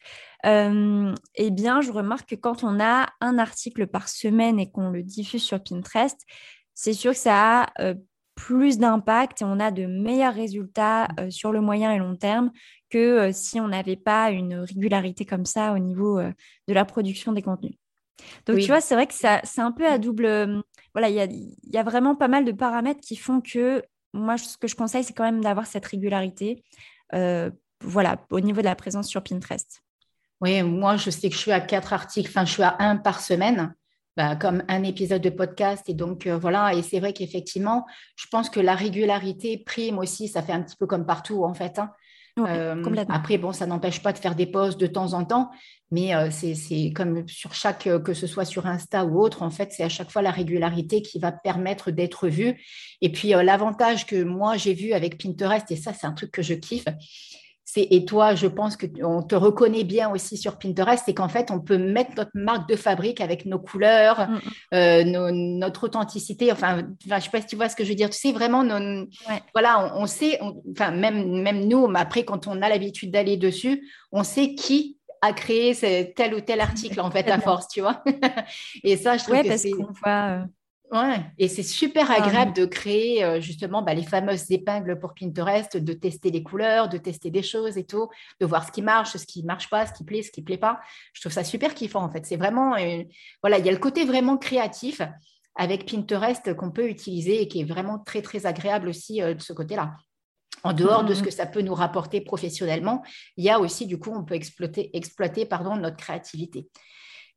eh 0.44 1.50
bien, 1.50 1.80
je 1.80 1.90
remarque 1.90 2.28
que 2.28 2.34
quand 2.34 2.62
on 2.62 2.78
a 2.78 3.08
un 3.22 3.38
article 3.38 3.87
par 3.87 4.11
semaine 4.11 4.61
et 4.61 4.70
qu'on 4.70 4.90
le 4.90 5.02
diffuse 5.02 5.42
sur 5.42 5.62
Pinterest, 5.64 6.20
c'est 6.75 6.92
sûr 6.92 7.12
que 7.12 7.18
ça 7.18 7.62
a 7.62 7.94
plus 8.35 8.79
d'impact 8.79 9.43
et 9.43 9.45
on 9.45 9.61
a 9.61 9.71
de 9.71 9.87
meilleurs 9.87 10.35
résultats 10.35 11.05
mmh. 11.05 11.21
euh, 11.21 11.31
sur 11.31 11.53
le 11.53 11.61
moyen 11.61 11.93
et 11.93 11.99
long 11.99 12.17
terme 12.17 12.51
que 12.91 12.99
euh, 12.99 13.31
si 13.33 13.61
on 13.61 13.69
n'avait 13.69 13.97
pas 13.97 14.31
une 14.31 14.55
régularité 14.55 15.25
comme 15.25 15.47
ça 15.47 15.73
au 15.73 15.79
niveau 15.79 16.19
euh, 16.19 16.33
de 16.69 16.75
la 16.75 16.85
production 16.85 17.33
des 17.33 17.43
contenus. 17.43 17.75
Donc, 18.47 18.59
tu 18.59 18.69
vois, 18.69 18.81
c'est 18.81 18.95
vrai 18.95 19.07
que 19.07 19.15
c'est 19.15 19.61
un 19.61 19.73
peu 19.73 19.87
à 19.87 19.99
mmh. 19.99 20.01
double. 20.01 20.62
Voilà, 20.95 21.09
il 21.09 21.57
y 21.65 21.77
a, 21.77 21.83
vraiment 21.83 22.15
pas 22.15 22.29
mal 22.29 22.45
de 22.45 22.53
paramètres 22.53 23.01
qui 23.01 23.17
font 23.17 23.41
que 23.41 23.83
moi, 24.12 24.37
ce 24.39 24.57
que 24.57 24.69
je 24.69 24.77
conseille, 24.77 25.03
c'est 25.03 25.12
quand 25.12 25.25
même 25.25 25.41
d'avoir 25.41 25.67
cette 25.67 25.87
régularité. 25.87 26.62
voilà, 27.11 28.25
au 28.31 28.39
niveau 28.39 28.61
de 28.61 28.67
la 28.67 28.77
présence 28.77 29.09
sur 29.09 29.25
Pinterest. 29.25 29.83
Oui, 30.41 30.62
moi, 30.62 30.97
je 30.97 31.11
sais 31.11 31.31
que 31.31 31.35
je 31.35 31.41
suis 31.41 31.51
à 31.51 31.61
quatre 31.61 31.93
articles, 31.93 32.29
enfin, 32.29 32.45
je 32.45 32.53
suis 32.53 32.62
à 32.62 32.77
un 32.79 32.97
par 32.97 33.21
semaine. 33.21 33.75
Bah, 34.14 34.37
comme 34.37 34.62
un 34.69 34.83
épisode 34.83 35.23
de 35.23 35.31
podcast. 35.31 35.88
Et 35.88 35.95
donc, 35.95 36.26
euh, 36.26 36.37
voilà, 36.37 36.75
et 36.75 36.83
c'est 36.83 37.00
vrai 37.00 37.14
qu'effectivement, 37.14 37.87
je 38.16 38.26
pense 38.31 38.50
que 38.50 38.61
la 38.61 38.75
régularité 38.75 39.57
prime 39.57 39.99
aussi, 39.99 40.28
ça 40.28 40.42
fait 40.42 40.52
un 40.52 40.62
petit 40.62 40.76
peu 40.76 40.87
comme 40.87 41.07
partout, 41.07 41.45
en 41.45 41.54
fait. 41.54 41.78
Hein. 41.78 41.90
Euh, 42.38 42.83
après, 43.09 43.38
bon, 43.38 43.52
ça 43.52 43.64
n'empêche 43.66 44.02
pas 44.02 44.12
de 44.12 44.19
faire 44.19 44.35
des 44.35 44.45
posts 44.45 44.78
de 44.78 44.87
temps 44.87 45.14
en 45.14 45.25
temps, 45.25 45.50
mais 45.90 46.14
euh, 46.14 46.31
c'est 46.31 46.92
comme 46.95 47.26
sur 47.26 47.54
chaque, 47.54 47.88
que 48.02 48.12
ce 48.12 48.26
soit 48.26 48.45
sur 48.45 48.66
Insta 48.66 49.07
ou 49.07 49.19
autre, 49.19 49.42
en 49.42 49.50
fait, 49.50 49.73
c'est 49.73 49.83
à 49.83 49.90
chaque 49.90 50.11
fois 50.11 50.21
la 50.21 50.31
régularité 50.31 51.00
qui 51.00 51.19
va 51.19 51.33
permettre 51.33 51.90
d'être 51.90 52.28
vu. 52.28 52.62
Et 53.00 53.12
puis, 53.12 53.31
l'avantage 53.31 54.04
que 54.04 54.23
moi, 54.23 54.59
j'ai 54.59 54.75
vu 54.75 54.92
avec 54.92 55.23
Pinterest, 55.23 55.71
et 55.71 55.76
ça, 55.76 55.95
c'est 55.95 56.07
un 56.07 56.12
truc 56.12 56.33
que 56.33 56.42
je 56.42 56.54
kiffe, 56.54 56.85
et 57.76 58.05
toi, 58.05 58.35
je 58.35 58.47
pense 58.47 58.76
que 58.76 58.87
on 59.02 59.23
te 59.23 59.35
reconnaît 59.35 59.85
bien 59.85 60.11
aussi 60.11 60.37
sur 60.37 60.59
Pinterest, 60.59 61.02
c'est 61.07 61.14
qu'en 61.14 61.29
fait, 61.29 61.50
on 61.50 61.61
peut 61.61 61.79
mettre 61.79 62.12
notre 62.17 62.31
marque 62.35 62.69
de 62.69 62.76
fabrique 62.76 63.21
avec 63.21 63.47
nos 63.47 63.59
couleurs, 63.59 64.29
mm, 64.29 64.35
mm. 64.35 64.41
Euh, 64.75 65.31
notre 65.33 65.85
authenticité. 65.85 66.52
Enfin, 66.52 66.83
je 67.07 67.14
ne 67.14 67.21
sais 67.21 67.31
pas 67.31 67.41
si 67.41 67.47
tu 67.47 67.57
vois 67.57 67.69
ce 67.69 67.76
que 67.76 67.85
je 67.85 67.88
veux 67.91 67.95
dire. 67.95 68.11
Tu 68.11 68.19
sais 68.19 68.33
vraiment, 68.33 68.64
voilà, 69.55 69.95
on, 69.97 70.07
sait, 70.07 70.38
enfin 70.71 70.91
même 70.91 71.43
même 71.43 71.67
nous, 71.67 71.91
après 71.95 72.25
quand 72.25 72.47
on 72.47 72.62
a 72.62 72.69
l'habitude 72.69 73.11
d'aller 73.11 73.37
dessus, 73.37 73.88
on 74.12 74.23
sait 74.23 74.55
qui 74.55 74.99
a 75.23 75.33
créé 75.33 75.75
tel 76.17 76.35
ou 76.35 76.41
tel 76.41 76.61
article 76.61 77.00
en 77.00 77.11
fait 77.11 77.29
à 77.31 77.41
force, 77.41 77.69
tu 77.69 77.81
vois. 77.81 78.02
et 78.85 78.97
ça, 78.97 79.17
je 79.17 79.25
trouve 79.25 79.43
que 79.43 79.57
c'est. 79.57 79.71
Parce 79.71 79.87
qu'on 79.87 79.93
voit, 79.93 80.41
euh, 80.41 80.45
Ouais, 80.92 81.25
et 81.38 81.49
c'est 81.49 81.62
super 81.62 82.11
ah, 82.11 82.22
agréable 82.22 82.52
de 82.52 82.66
créer 82.66 83.25
euh, 83.25 83.40
justement 83.40 83.82
bah, 83.82 83.94
les 83.94 84.02
fameuses 84.02 84.50
épingles 84.50 84.99
pour 84.99 85.14
Pinterest, 85.14 85.78
de 85.78 85.92
tester 85.94 86.30
les 86.30 86.42
couleurs, 86.42 86.90
de 86.90 86.99
tester 86.99 87.30
des 87.30 87.42
choses 87.42 87.78
et 87.78 87.84
tout, 87.84 88.08
de 88.40 88.46
voir 88.46 88.66
ce 88.66 88.72
qui 88.72 88.82
marche, 88.82 89.16
ce 89.16 89.25
qui 89.25 89.40
ne 89.40 89.46
marche 89.46 89.70
pas, 89.70 89.87
ce 89.87 89.94
qui 89.94 90.04
plaît, 90.04 90.22
ce 90.22 90.30
qui 90.30 90.42
ne 90.42 90.46
plaît 90.46 90.58
pas. 90.58 90.80
Je 91.14 91.22
trouve 91.22 91.32
ça 91.32 91.44
super 91.44 91.75
kiffant 91.75 92.04
en 92.04 92.11
fait. 92.11 92.26
C'est 92.26 92.37
vraiment, 92.37 92.76
voilà, 93.42 93.58
il 93.58 93.64
y 93.64 93.70
a 93.70 93.72
le 93.72 93.78
côté 93.78 94.04
vraiment 94.04 94.37
créatif 94.37 95.00
avec 95.54 95.90
Pinterest 95.90 96.54
qu'on 96.54 96.70
peut 96.70 96.88
utiliser 96.88 97.42
et 97.42 97.49
qui 97.49 97.61
est 97.61 97.64
vraiment 97.64 97.99
très 97.99 98.22
très 98.22 98.46
agréable 98.46 98.88
aussi 98.88 99.22
euh, 99.22 99.34
de 99.34 99.42
ce 99.42 99.52
côté-là. 99.52 99.94
En 100.64 100.72
dehors 100.72 101.04
de 101.04 101.12
ce 101.12 101.20
mmh. 101.20 101.25
que 101.25 101.30
ça 101.30 101.46
peut 101.46 101.62
nous 101.62 101.75
rapporter 101.75 102.20
professionnellement, 102.20 103.02
il 103.37 103.44
y 103.44 103.50
a 103.50 103.58
aussi 103.58 103.87
du 103.87 103.99
coup, 103.99 104.12
on 104.14 104.25
peut 104.25 104.34
exploiter, 104.34 104.96
exploiter 104.96 105.44
pardon, 105.44 105.76
notre 105.76 105.96
créativité. 105.96 106.68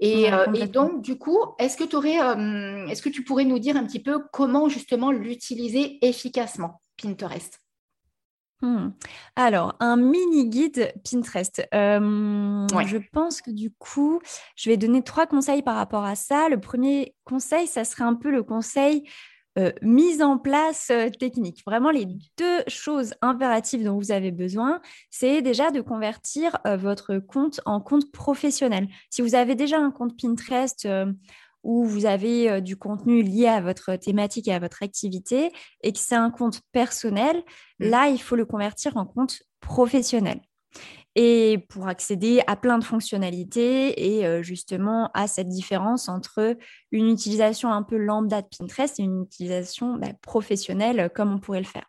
Euh, 0.03 0.53
et, 0.53 0.67
donc, 0.67 1.01
du 1.01 1.17
coup, 1.17 1.39
est-ce 1.57 1.77
que, 1.77 1.83
euh, 1.83 2.87
est 2.87 3.01
que 3.01 3.09
tu 3.09 3.23
pourrais 3.23 3.45
nous 3.45 3.59
dire 3.59 3.77
un 3.77 3.85
petit 3.85 4.01
peu 4.01 4.23
comment 4.31 4.67
justement 4.67 5.11
l'utiliser 5.11 6.05
efficacement, 6.05 6.81
Pinterest? 7.01 7.61
Hmm. 8.61 8.91
Alors, 9.35 9.75
un 9.79 9.97
mini 9.97 10.49
guide 10.49 10.93
Pinterest. 11.09 11.67
Euh, 11.73 12.67
je 12.85 12.97
pense 13.11 13.41
que 13.41 13.51
du 13.51 13.69
coup, 13.71 14.21
je 14.55 14.69
vais 14.69 14.77
donner 14.77 15.01
trois 15.01 15.27
conseils 15.27 15.61
par 15.61 15.75
rapport 15.75 16.05
à 16.05 16.15
ça. 16.15 16.49
Le 16.49 16.59
premier 16.59 17.15
conseil, 17.25 17.67
ça 17.67 17.83
serait 17.83 18.05
un 18.05 18.15
peu 18.15 18.31
le 18.31 18.43
conseil 18.43 19.03
euh, 19.57 19.71
mise 19.81 20.21
en 20.21 20.37
place 20.37 20.89
euh, 20.91 21.09
technique. 21.09 21.63
Vraiment, 21.65 21.89
les 21.89 22.05
deux 22.37 22.63
choses 22.67 23.13
impératives 23.21 23.85
dont 23.85 23.97
vous 23.97 24.11
avez 24.11 24.31
besoin, 24.31 24.81
c'est 25.09 25.41
déjà 25.41 25.71
de 25.71 25.79
convertir 25.79 26.57
euh, 26.67 26.75
votre 26.75 27.19
compte 27.19 27.61
en 27.65 27.79
compte 27.79 28.11
professionnel. 28.11 28.89
Si 29.09 29.21
vous 29.21 29.33
avez 29.33 29.55
déjà 29.55 29.79
un 29.79 29.91
compte 29.91 30.19
Pinterest 30.19 30.87
où 31.63 31.85
vous 31.85 32.05
avez 32.05 32.61
du 32.61 32.77
contenu 32.77 33.23
lié 33.23 33.47
à 33.47 33.61
votre 33.61 33.95
thématique 33.95 34.47
et 34.47 34.53
à 34.53 34.59
votre 34.59 34.83
activité 34.83 35.51
et 35.81 35.93
que 35.93 35.99
c'est 35.99 36.15
un 36.15 36.29
compte 36.29 36.61
personnel, 36.71 37.37
mmh. 37.79 37.85
là, 37.85 38.09
il 38.09 38.21
faut 38.21 38.35
le 38.35 38.45
convertir 38.45 38.97
en 38.97 39.05
compte 39.05 39.41
professionnel 39.61 40.41
et 41.15 41.65
pour 41.69 41.87
accéder 41.87 42.41
à 42.45 42.55
plein 42.55 42.77
de 42.77 42.83
fonctionnalités 42.83 44.17
et 44.17 44.25
euh, 44.25 44.43
justement 44.43 45.09
à 45.13 45.27
cette 45.27 45.47
différence 45.47 46.09
entre 46.09 46.57
une 46.91 47.09
utilisation 47.09 47.71
un 47.71 47.83
peu 47.83 47.97
lambda 47.97 48.41
de 48.41 48.47
Pinterest 48.47 48.99
et 48.99 49.03
une 49.03 49.23
utilisation 49.23 49.95
bah, 49.95 50.09
professionnelle 50.21 51.09
comme 51.15 51.33
on 51.33 51.39
pourrait 51.39 51.61
le 51.61 51.65
faire. 51.65 51.85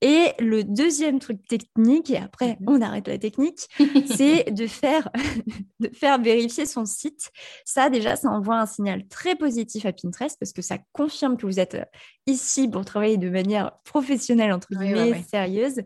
Et 0.00 0.32
le 0.38 0.64
deuxième 0.64 1.18
truc 1.18 1.46
technique, 1.46 2.10
et 2.10 2.18
après 2.18 2.58
mhm. 2.60 2.68
on 2.68 2.82
arrête 2.82 3.08
la 3.08 3.16
technique, 3.16 3.68
c'est 4.06 4.50
de 4.50 4.66
faire, 4.66 5.08
de 5.80 5.88
faire 5.88 6.20
vérifier 6.20 6.66
son 6.66 6.84
site. 6.84 7.30
Ça 7.64 7.88
déjà, 7.88 8.16
ça 8.16 8.28
envoie 8.28 8.60
un 8.60 8.66
signal 8.66 9.06
très 9.08 9.36
positif 9.36 9.86
à 9.86 9.92
Pinterest 9.92 10.36
parce 10.38 10.52
que 10.52 10.62
ça 10.62 10.78
confirme 10.92 11.36
que 11.36 11.46
vous 11.46 11.60
êtes 11.60 11.76
euh, 11.76 11.84
ici 12.26 12.68
pour 12.68 12.84
travailler 12.84 13.16
de 13.16 13.30
manière 13.30 13.72
professionnelle, 13.84 14.52
entre 14.52 14.74
guillemets, 14.74 15.22
sérieuse. 15.28 15.80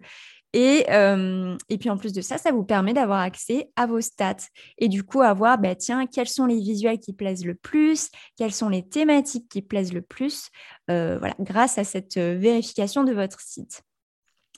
Et, 0.55 0.87
et, 0.88 1.78
puis 1.78 1.90
en 1.90 1.99
plus 1.99 2.12
de 2.12 2.23
ça, 2.23 2.38
ça 2.38 2.52
vous 2.52 2.64
permet 2.64 2.95
d'avoir 2.95 3.21
accès 3.21 3.71
à 3.76 3.87
vos 3.87 4.00
stats 4.00 4.49
et 4.78 4.88
du 4.88 5.02
coup 5.05 5.21
avoir, 5.21 5.59
bah, 5.59 5.75
tiens, 5.75 6.07
quels 6.07 6.28
sont 6.28 6.47
les 6.47 6.59
visuels 6.59 6.99
qui 6.99 7.12
plaisent 7.12 7.45
le 7.45 7.55
plus, 7.55 8.11
quelles 8.37 8.55
sont 8.55 8.71
les 8.71 8.88
thématiques 8.88 9.49
qui 9.50 9.61
plaisent 9.61 9.93
le 9.93 10.02
plus, 10.02 10.49
voilà, 10.88 11.35
grâce 11.38 11.76
à 11.76 11.85
cette 11.85 12.17
vérification 12.17 13.05
de 13.05 13.12
votre 13.12 13.40
site. 13.40 13.83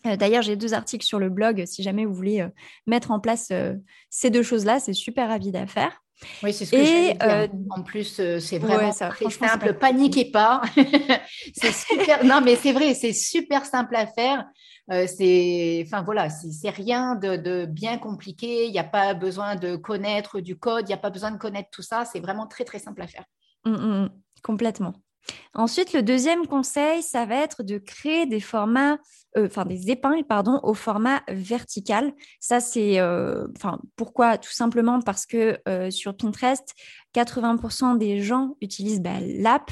D'ailleurs, 0.04 0.42
j'ai 0.42 0.56
deux 0.56 0.75
articles 0.75 1.04
sur 1.04 1.18
le 1.18 1.28
blog 1.28 1.64
si 1.66 1.82
jamais 1.82 2.04
vous 2.04 2.14
voulez 2.14 2.47
mettre 2.87 3.11
en 3.11 3.18
place 3.18 3.52
ces 4.11 4.30
deux 4.30 4.44
choses-là, 4.44 4.78
c'est 4.78 4.92
super 4.92 5.28
rapide 5.28 5.56
à 5.56 5.66
faire. 5.66 6.00
Oui, 6.42 6.52
c'est 6.52 6.64
ce 6.64 6.70
que 6.70 6.85
j'ai 6.85 7.14
dit. 7.14 7.68
En 7.70 7.82
plus, 7.82 8.20
c'est 8.40 8.59
vraiment 8.59 8.90
très 8.90 9.30
simple. 9.30 9.75
Paniquez 9.75 10.30
pas. 10.30 10.62
c'est 11.54 11.73
super. 11.73 12.25
Non, 12.25 12.40
mais 12.42 12.56
c'est 12.56 12.73
vrai, 12.73 12.94
c'est 12.94 13.12
super 13.12 13.64
simple 13.64 13.97
à 13.97 14.06
faire. 14.06 14.44
Euh, 14.92 15.06
c'est, 15.06 15.82
enfin 15.87 16.02
voilà, 16.02 16.28
c'est 16.30 16.70
rien 16.70 17.14
de, 17.14 17.64
bien 17.66 17.99
compliqué. 17.99 18.66
Il 18.66 18.73
n'y 18.73 18.78
a 18.78 18.85
pas 18.85 19.14
besoin 19.14 19.54
de 19.54 19.76
connaître 19.76 20.40
du 20.40 20.59
code, 20.59 20.85
il 20.87 20.88
n'y 20.88 20.94
a 20.94 20.99
pas 20.99 21.11
besoin 21.11 21.30
de 21.30 21.38
connaître 21.38 21.70
tout 21.70 21.82
ça. 21.82 22.04
C'est 22.04 22.20
vraiment 22.20 22.47
très 22.47 22.64
très 22.64 22.78
simple 22.78 23.02
à 23.02 23.06
faire. 23.06 23.25
Mmh, 23.64 23.70
mmh, 23.70 24.02
mmh. 24.04 24.11
complètement. 24.42 24.94
Ensuite, 25.54 25.92
le 25.92 26.02
deuxième 26.02 26.47
conseil, 26.47 27.02
ça 27.02 27.26
va 27.26 27.36
être 27.36 27.62
de 27.62 27.78
créer 27.78 28.26
des 28.26 28.40
formats, 28.40 28.99
euh, 29.36 29.49
des 29.66 29.90
épingles, 29.90 30.25
pardon, 30.25 30.60
au 30.62 30.75
format 30.75 31.23
vertical. 31.28 32.12
Ça, 32.38 32.60
c'est, 32.60 33.00
euh, 33.00 33.47
pourquoi? 33.97 34.38
Tout 34.38 34.52
simplement 34.52 35.00
parce 35.00 35.26
que 35.26 35.58
euh, 35.68 35.90
sur 35.90 36.16
Pinterest, 36.16 36.75
80% 37.14 37.99
des 37.99 38.21
gens 38.21 38.56
utilisent 38.60 39.02
bah, 39.02 39.18
l'app 39.21 39.71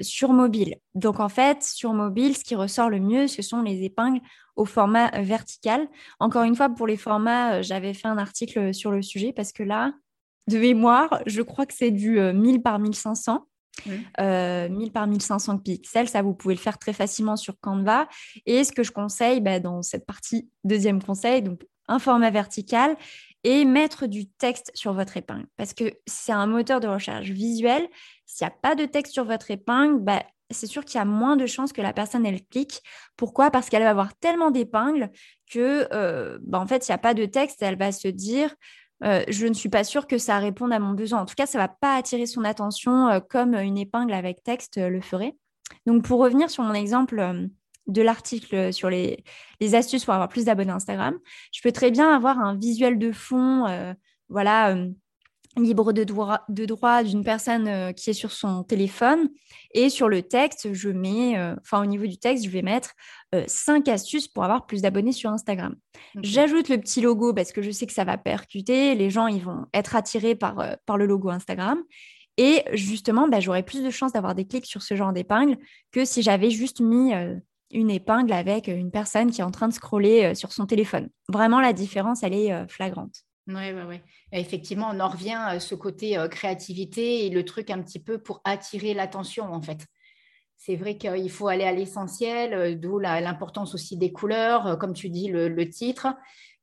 sur 0.00 0.32
mobile. 0.32 0.76
Donc, 0.94 1.20
en 1.20 1.28
fait, 1.28 1.62
sur 1.62 1.94
mobile, 1.94 2.36
ce 2.36 2.44
qui 2.44 2.56
ressort 2.56 2.90
le 2.90 2.98
mieux, 2.98 3.28
ce 3.28 3.40
sont 3.40 3.62
les 3.62 3.84
épingles 3.84 4.20
au 4.56 4.64
format 4.64 5.10
vertical. 5.22 5.88
Encore 6.18 6.42
une 6.42 6.56
fois, 6.56 6.68
pour 6.68 6.86
les 6.86 6.96
formats, 6.96 7.62
j'avais 7.62 7.94
fait 7.94 8.08
un 8.08 8.18
article 8.18 8.74
sur 8.74 8.90
le 8.90 9.00
sujet 9.00 9.32
parce 9.32 9.52
que 9.52 9.62
là, 9.62 9.92
de 10.48 10.58
mémoire, 10.58 11.22
je 11.26 11.40
crois 11.40 11.66
que 11.66 11.72
c'est 11.72 11.92
du 11.92 12.18
1000 12.18 12.62
par 12.62 12.80
1500. 12.80 13.46
1000 13.86 14.06
euh, 14.20 14.90
par 14.90 15.06
1500 15.06 15.58
pixels, 15.58 16.08
ça 16.08 16.22
vous 16.22 16.34
pouvez 16.34 16.54
le 16.54 16.60
faire 16.60 16.78
très 16.78 16.92
facilement 16.92 17.36
sur 17.36 17.58
Canva. 17.60 18.08
Et 18.46 18.64
ce 18.64 18.72
que 18.72 18.82
je 18.82 18.92
conseille 18.92 19.40
bah, 19.40 19.60
dans 19.60 19.82
cette 19.82 20.06
partie, 20.06 20.48
deuxième 20.64 21.02
conseil, 21.02 21.42
donc 21.42 21.64
un 21.88 21.98
format 21.98 22.30
vertical 22.30 22.96
et 23.44 23.64
mettre 23.64 24.06
du 24.06 24.28
texte 24.28 24.70
sur 24.74 24.92
votre 24.92 25.16
épingle. 25.16 25.46
Parce 25.56 25.74
que 25.74 25.92
c'est 26.06 26.32
un 26.32 26.46
moteur 26.46 26.80
de 26.80 26.88
recherche 26.88 27.28
visuel. 27.28 27.88
S'il 28.24 28.46
n'y 28.46 28.52
a 28.52 28.56
pas 28.62 28.74
de 28.74 28.84
texte 28.84 29.12
sur 29.12 29.24
votre 29.24 29.50
épingle, 29.50 29.98
bah, 30.00 30.22
c'est 30.50 30.66
sûr 30.66 30.84
qu'il 30.84 30.98
y 30.98 31.00
a 31.00 31.04
moins 31.04 31.36
de 31.36 31.46
chances 31.46 31.72
que 31.72 31.82
la 31.82 31.92
personne 31.92 32.24
elle 32.24 32.44
clique. 32.46 32.82
Pourquoi? 33.16 33.50
Parce 33.50 33.68
qu'elle 33.68 33.82
va 33.82 33.90
avoir 33.90 34.14
tellement 34.14 34.50
d'épingles 34.50 35.10
que, 35.50 35.88
euh, 35.92 36.38
bah, 36.42 36.60
en 36.60 36.66
fait, 36.66 36.86
il 36.86 36.90
n'y 36.90 36.94
a 36.94 36.98
pas 36.98 37.14
de 37.14 37.26
texte, 37.26 37.62
elle 37.62 37.78
va 37.78 37.90
se 37.90 38.08
dire 38.08 38.54
euh, 39.02 39.24
je 39.28 39.46
ne 39.46 39.54
suis 39.54 39.68
pas 39.68 39.84
sûre 39.84 40.06
que 40.06 40.18
ça 40.18 40.38
réponde 40.38 40.72
à 40.72 40.78
mon 40.78 40.92
besoin. 40.92 41.20
En 41.20 41.26
tout 41.26 41.34
cas, 41.34 41.46
ça 41.46 41.58
ne 41.58 41.64
va 41.64 41.68
pas 41.68 41.96
attirer 41.96 42.26
son 42.26 42.44
attention 42.44 43.08
euh, 43.08 43.20
comme 43.20 43.54
une 43.54 43.78
épingle 43.78 44.12
avec 44.12 44.42
texte 44.42 44.78
euh, 44.78 44.88
le 44.88 45.00
ferait. 45.00 45.34
Donc, 45.86 46.04
pour 46.04 46.20
revenir 46.20 46.50
sur 46.50 46.62
mon 46.62 46.74
exemple 46.74 47.48
de 47.88 48.02
l'article 48.02 48.72
sur 48.72 48.90
les, 48.90 49.24
astuces 49.74 50.04
pour 50.04 50.14
avoir 50.14 50.28
plus 50.28 50.44
d'abonnés 50.44 50.70
Instagram, 50.70 51.18
je 51.52 51.60
peux 51.62 51.72
très 51.72 51.90
bien 51.90 52.14
avoir 52.14 52.38
un 52.38 52.54
visuel 52.56 52.98
de 52.98 53.10
fond, 53.10 53.66
voilà 54.28 54.76
libre 55.56 55.92
de 55.92 56.04
droit, 56.04 56.40
de 56.48 56.64
droit 56.64 57.02
d'une 57.02 57.24
personne 57.24 57.68
euh, 57.68 57.92
qui 57.92 58.10
est 58.10 58.14
sur 58.14 58.32
son 58.32 58.62
téléphone. 58.64 59.28
Et 59.74 59.88
sur 59.88 60.08
le 60.08 60.22
texte, 60.22 60.72
je 60.72 60.88
mets, 60.88 61.38
euh, 61.38 61.54
enfin 61.60 61.82
au 61.82 61.86
niveau 61.86 62.06
du 62.06 62.18
texte, 62.18 62.44
je 62.44 62.50
vais 62.50 62.62
mettre 62.62 62.92
euh, 63.34 63.44
cinq 63.46 63.88
astuces 63.88 64.28
pour 64.28 64.44
avoir 64.44 64.66
plus 64.66 64.82
d'abonnés 64.82 65.12
sur 65.12 65.30
Instagram. 65.30 65.74
J'ajoute 66.22 66.68
le 66.68 66.78
petit 66.78 67.00
logo 67.00 67.32
parce 67.32 67.52
que 67.52 67.62
je 67.62 67.70
sais 67.70 67.86
que 67.86 67.92
ça 67.92 68.04
va 68.04 68.18
percuter. 68.18 68.94
Les 68.94 69.10
gens, 69.10 69.26
ils 69.26 69.42
vont 69.42 69.66
être 69.74 69.96
attirés 69.96 70.34
par, 70.34 70.76
par 70.86 70.96
le 70.96 71.06
logo 71.06 71.30
Instagram. 71.30 71.82
Et 72.38 72.62
justement, 72.72 73.28
bah, 73.28 73.40
j'aurai 73.40 73.62
plus 73.62 73.82
de 73.82 73.90
chances 73.90 74.12
d'avoir 74.12 74.34
des 74.34 74.46
clics 74.46 74.66
sur 74.66 74.82
ce 74.82 74.94
genre 74.94 75.12
d'épingle 75.12 75.58
que 75.90 76.04
si 76.04 76.22
j'avais 76.22 76.50
juste 76.50 76.80
mis 76.80 77.12
une 77.70 77.90
épingle 77.90 78.32
avec 78.32 78.68
une 78.68 78.90
personne 78.90 79.30
qui 79.30 79.42
est 79.42 79.44
en 79.44 79.50
train 79.50 79.68
de 79.68 79.74
scroller 79.74 80.34
sur 80.34 80.52
son 80.52 80.64
téléphone. 80.64 81.10
Vraiment, 81.28 81.60
la 81.60 81.74
différence, 81.74 82.22
elle 82.22 82.32
est 82.32 82.68
flagrante. 82.68 83.24
Oui, 83.48 83.72
oui, 83.72 83.82
oui. 83.88 84.00
Effectivement, 84.30 84.90
on 84.92 85.00
en 85.00 85.08
revient 85.08 85.38
à 85.38 85.58
ce 85.58 85.74
côté 85.74 86.16
euh, 86.16 86.28
créativité 86.28 87.26
et 87.26 87.30
le 87.30 87.44
truc 87.44 87.70
un 87.70 87.82
petit 87.82 87.98
peu 87.98 88.18
pour 88.18 88.40
attirer 88.44 88.94
l'attention, 88.94 89.52
en 89.52 89.60
fait. 89.60 89.86
C'est 90.56 90.76
vrai 90.76 90.96
qu'il 90.96 91.30
faut 91.30 91.48
aller 91.48 91.64
à 91.64 91.72
l'essentiel, 91.72 92.54
euh, 92.54 92.74
d'où 92.76 93.00
l'importance 93.00 93.74
aussi 93.74 93.96
des 93.96 94.12
couleurs, 94.12 94.66
euh, 94.68 94.76
comme 94.76 94.92
tu 94.92 95.08
dis, 95.08 95.26
le, 95.28 95.68
titre. 95.68 96.06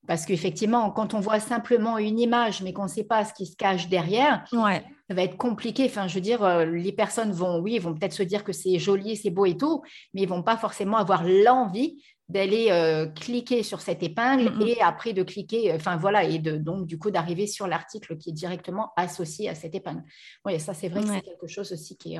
Parce 0.08 0.26
qu'effectivement, 0.26 0.90
quand 0.92 1.14
on 1.14 1.20
voit 1.20 1.42
simplement 1.42 1.98
une 1.98 2.18
image, 2.18 2.62
mais 2.62 2.72
qu'on 2.72 2.84
ne 2.84 2.88
sait 2.88 3.04
pas 3.04 3.26
ce 3.26 3.34
qui 3.34 3.46
se 3.46 3.58
cache 3.58 3.90
derrière, 3.90 4.46
ça 4.50 5.14
va 5.14 5.24
être 5.24 5.36
compliqué. 5.36 5.86
Enfin, 5.86 6.08
je 6.08 6.16
veux 6.16 6.22
dire, 6.22 6.66
les 6.66 6.94
personnes 6.94 7.34
vont, 7.34 7.60
oui, 7.60 7.78
vont 7.80 7.94
peut-être 7.94 8.14
se 8.14 8.24
dire 8.24 8.46
que 8.46 8.54
c'est 8.54 8.80
joli, 8.80 9.18
c'est 9.18 9.30
beau 9.30 9.46
et 9.46 9.58
tout, 9.58 9.84
mais 10.14 10.22
ils 10.22 10.30
vont 10.30 10.42
pas 10.42 10.56
forcément 10.56 10.98
avoir 10.98 11.24
l'envie 11.26 12.02
d'aller 12.30 12.68
euh, 12.70 13.08
cliquer 13.08 13.64
sur 13.64 13.82
cette 13.82 14.04
épingle 14.04 14.52
mm, 14.52 14.58
mm. 14.58 14.68
et 14.68 14.82
après 14.82 15.14
de 15.14 15.24
cliquer, 15.24 15.72
euh, 15.72 15.76
enfin 15.76 15.98
voilà, 15.98 16.24
et 16.24 16.40
de, 16.40 16.58
donc 16.58 16.86
du 16.86 16.98
coup 17.00 17.12
d'arriver 17.12 17.48
sur 17.48 17.68
l'article 17.68 18.18
qui 18.18 18.30
est 18.30 18.34
directement 18.34 18.92
associé 18.96 19.50
à 19.50 19.56
cette 19.56 19.76
épingle. 19.76 20.04
Oui, 20.46 20.60
ça 20.60 20.74
c'est 20.74 20.90
vrai 20.90 21.02
que 21.02 21.08
c'est 21.08 21.22
quelque 21.22 21.48
chose 21.48 21.72
aussi 21.72 21.98
qui 21.98 22.16
est, 22.16 22.20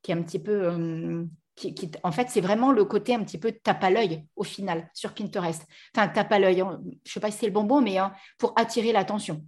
qui 0.00 0.12
est 0.12 0.14
un 0.14 0.22
petit 0.22 0.38
peu... 0.38 0.68
Euh, 0.68 1.24
qui, 1.54 1.90
en 2.02 2.12
fait, 2.12 2.30
c'est 2.30 2.40
vraiment 2.40 2.72
le 2.72 2.86
côté 2.86 3.14
un 3.14 3.22
petit 3.22 3.36
peu 3.36 3.52
tape 3.52 3.84
à 3.84 3.90
l'œil 3.90 4.24
au 4.36 4.42
final 4.42 4.88
sur 4.94 5.12
Pinterest. 5.12 5.66
Enfin, 5.94 6.08
tape 6.08 6.32
à 6.32 6.38
l'œil, 6.38 6.62
hein, 6.62 6.80
je 6.82 6.88
ne 6.88 6.94
sais 7.04 7.20
pas 7.20 7.30
si 7.30 7.38
c'est 7.38 7.46
le 7.46 7.52
bon 7.52 7.64
mot, 7.64 7.82
mais 7.82 7.98
hein, 7.98 8.14
pour 8.38 8.54
attirer 8.56 8.90
l'attention. 8.90 9.44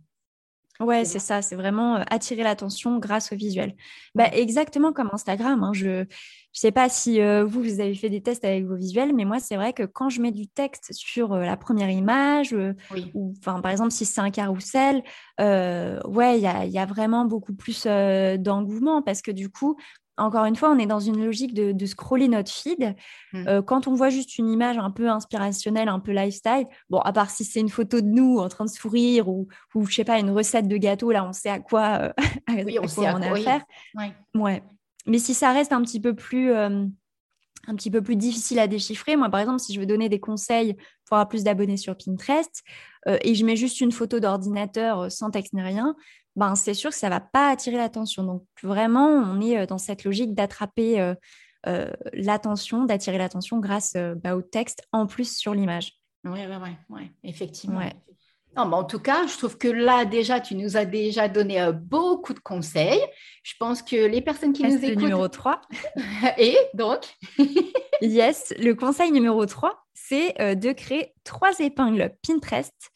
Ouais, 0.81 1.05
c'est 1.05 1.21
ça, 1.21 1.41
c'est 1.41 1.55
vraiment 1.55 2.03
attirer 2.11 2.43
l'attention 2.43 2.99
grâce 2.99 3.33
au 3.33 3.37
visuel. 3.37 3.77
Bah, 4.17 4.29
exactement 4.33 4.93
comme 4.93 5.09
Instagram. 5.13 5.63
Hein, 5.63 5.73
je 5.73 6.01
ne 6.01 6.05
sais 6.53 6.73
pas 6.73 6.89
si 6.89 7.21
vous, 7.21 7.63
vous 7.63 7.81
avez 7.81 7.95
fait 7.95 8.11
des 8.11 8.21
tests 8.21 8.45
avec 8.45 8.65
vos 8.65 8.75
visuels, 8.75 9.15
mais 9.15 9.25
moi, 9.25 9.39
c'est 9.39 9.55
vrai 9.55 9.73
que 9.73 9.85
quand 9.85 10.09
je 10.09 10.21
mets 10.21 10.33
du 10.33 10.49
texte 10.49 10.93
sur 10.93 11.37
la 11.37 11.57
première 11.57 11.91
image, 11.91 12.57
ou 13.15 13.35
par 13.45 13.69
exemple, 13.69 13.93
si 13.93 14.05
c'est 14.05 14.21
un 14.21 14.31
carrousel, 14.31 15.05
ouais, 15.39 16.39
il 16.39 16.43
y 16.43 16.47
a, 16.47 16.65
y 16.65 16.79
a, 16.79 16.87
vraiment 16.87 17.25
beaucoup 17.25 17.55
plus 17.55 17.87
d'engouement 17.87 19.01
parce 19.01 19.23
que 19.23 19.31
du 19.31 19.51
coup, 19.51 19.77
encore 20.16 20.44
une 20.44 20.57
fois, 20.57 20.70
on 20.70 20.79
est 20.79 20.87
dans 20.87 21.00
une 21.00 21.24
logique 21.24 21.55
de, 21.55 21.87
scroller 21.87 22.29
notre 22.29 22.50
feed. 22.50 22.94
Mmh. 23.33 23.48
Euh, 23.48 23.62
quand 23.62 23.88
on 23.88 23.94
voit 23.94 24.11
juste 24.11 24.38
une 24.38 24.48
image 24.50 24.79
un 24.79 24.90
peu 24.90 25.09
inspirationnelle, 25.09 25.88
un 25.88 25.98
peu 25.98 26.12
lifestyle, 26.12 26.66
bon, 26.88 26.98
à 27.00 27.12
part 27.12 27.31
si 27.31 27.44
c'est 27.44 27.61
une 27.61 27.68
photo 27.68 28.00
de 28.00 28.07
nous 28.07 28.38
en 28.38 28.48
train 28.48 28.64
de 28.64 28.70
sourire 28.70 29.29
ou, 29.29 29.48
ou 29.74 29.87
je 29.87 29.94
sais 29.94 30.05
pas, 30.05 30.18
une 30.18 30.31
recette 30.31 30.68
de 30.68 30.77
gâteau, 30.77 31.11
là, 31.11 31.27
on 31.27 31.33
sait 31.33 31.50
à 31.50 31.59
quoi, 31.59 31.98
euh, 32.00 32.12
oui, 32.64 32.79
on, 32.81 32.85
à 32.85 32.88
quoi 32.88 33.14
on 33.16 33.22
a 33.22 33.33
affaire. 33.33 33.64
Ouais. 34.35 34.62
Mais 35.07 35.18
si 35.18 35.35
ça 35.35 35.53
reste 35.53 35.72
un 35.72 35.83
petit 35.83 36.00
peu 36.00 36.14
plus 36.14 36.53
euh, 36.53 36.87
un 37.66 37.74
petit 37.77 37.90
peu 37.90 38.03
plus 38.03 38.16
difficile 38.16 38.59
à 38.59 38.66
déchiffrer. 38.66 39.16
Moi, 39.16 39.31
par 39.31 39.40
exemple, 39.40 39.59
si 39.59 39.72
je 39.72 39.81
veux 39.81 39.87
donner 39.87 40.11
des 40.11 40.20
conseils 40.20 40.74
pour 41.07 41.16
avoir 41.16 41.29
plus 41.29 41.44
d'abonnés 41.44 41.79
sur 41.79 41.96
Pinterest 41.96 42.62
et 43.07 43.35
je 43.35 43.44
mets 43.46 43.57
juste 43.57 43.81
une 43.81 43.90
photo 43.90 44.20
d'ordinateur 44.20 45.11
sans 45.11 45.31
texte 45.31 45.55
ni 45.55 45.62
rien, 45.62 45.96
ben, 46.37 46.55
c'est 46.55 46.75
sûr 46.75 46.90
que 46.90 46.97
ça 46.97 47.09
ne 47.09 47.12
va 47.12 47.20
pas 47.20 47.51
attirer 47.51 47.77
l'attention. 47.77 48.25
Donc 48.25 48.44
vraiment, 48.62 49.07
on 49.07 49.40
est 49.40 49.59
euh, 49.59 49.66
dans 49.66 49.79
cette 49.79 50.05
logique 50.05 50.35
d'attraper 50.35 51.01
euh, 51.01 51.14
euh, 51.66 51.90
l'attention, 52.12 52.85
d'attirer 52.85 53.18
l'attention 53.18 53.59
grâce 53.59 53.97
bah, 54.16 54.37
au 54.37 54.42
texte 54.42 54.83
en 54.92 55.07
plus 55.07 55.37
sur 55.37 55.55
l'image. 55.55 55.92
Oui, 56.25 56.40
oui, 56.49 56.57
oui, 56.62 56.70
ouais, 56.90 57.11
effectivement. 57.23 57.81
Non, 58.57 58.73
en 58.73 58.85
tout 58.85 59.01
cas, 59.01 59.27
je 59.27 59.37
trouve 59.37 59.59
que 59.59 59.66
là, 59.66 60.05
déjà, 60.05 60.40
tu 60.40 60.55
nous 60.55 60.77
as 60.77 60.85
déjà 60.85 61.29
donné 61.29 61.70
beaucoup 61.73 62.35
de 62.35 62.38
conseils. 62.38 63.01
Je 63.42 63.55
pense 63.59 63.83
que 63.83 63.97
les 63.97 64.20
personnes 64.20 64.53
qui 64.53 64.62
nous 64.62 64.77
écoutent... 64.77 65.03
numéro 65.03 65.27
3. 65.27 65.61
Et 66.38 66.57
donc? 66.75 67.16
Yes, 68.01 68.53
le 68.59 68.75
conseil 68.75 69.12
numéro 69.12 69.47
3, 69.47 69.84
c'est 69.94 70.57
de 70.57 70.72
créer 70.72 71.14
trois 71.24 71.59
épingles 71.61 72.14
Pinterest 72.26 72.90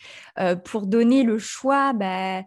pour 0.65 0.87
donner 0.87 1.23
le 1.23 1.39
choix 1.39 1.93
bah, 1.93 2.43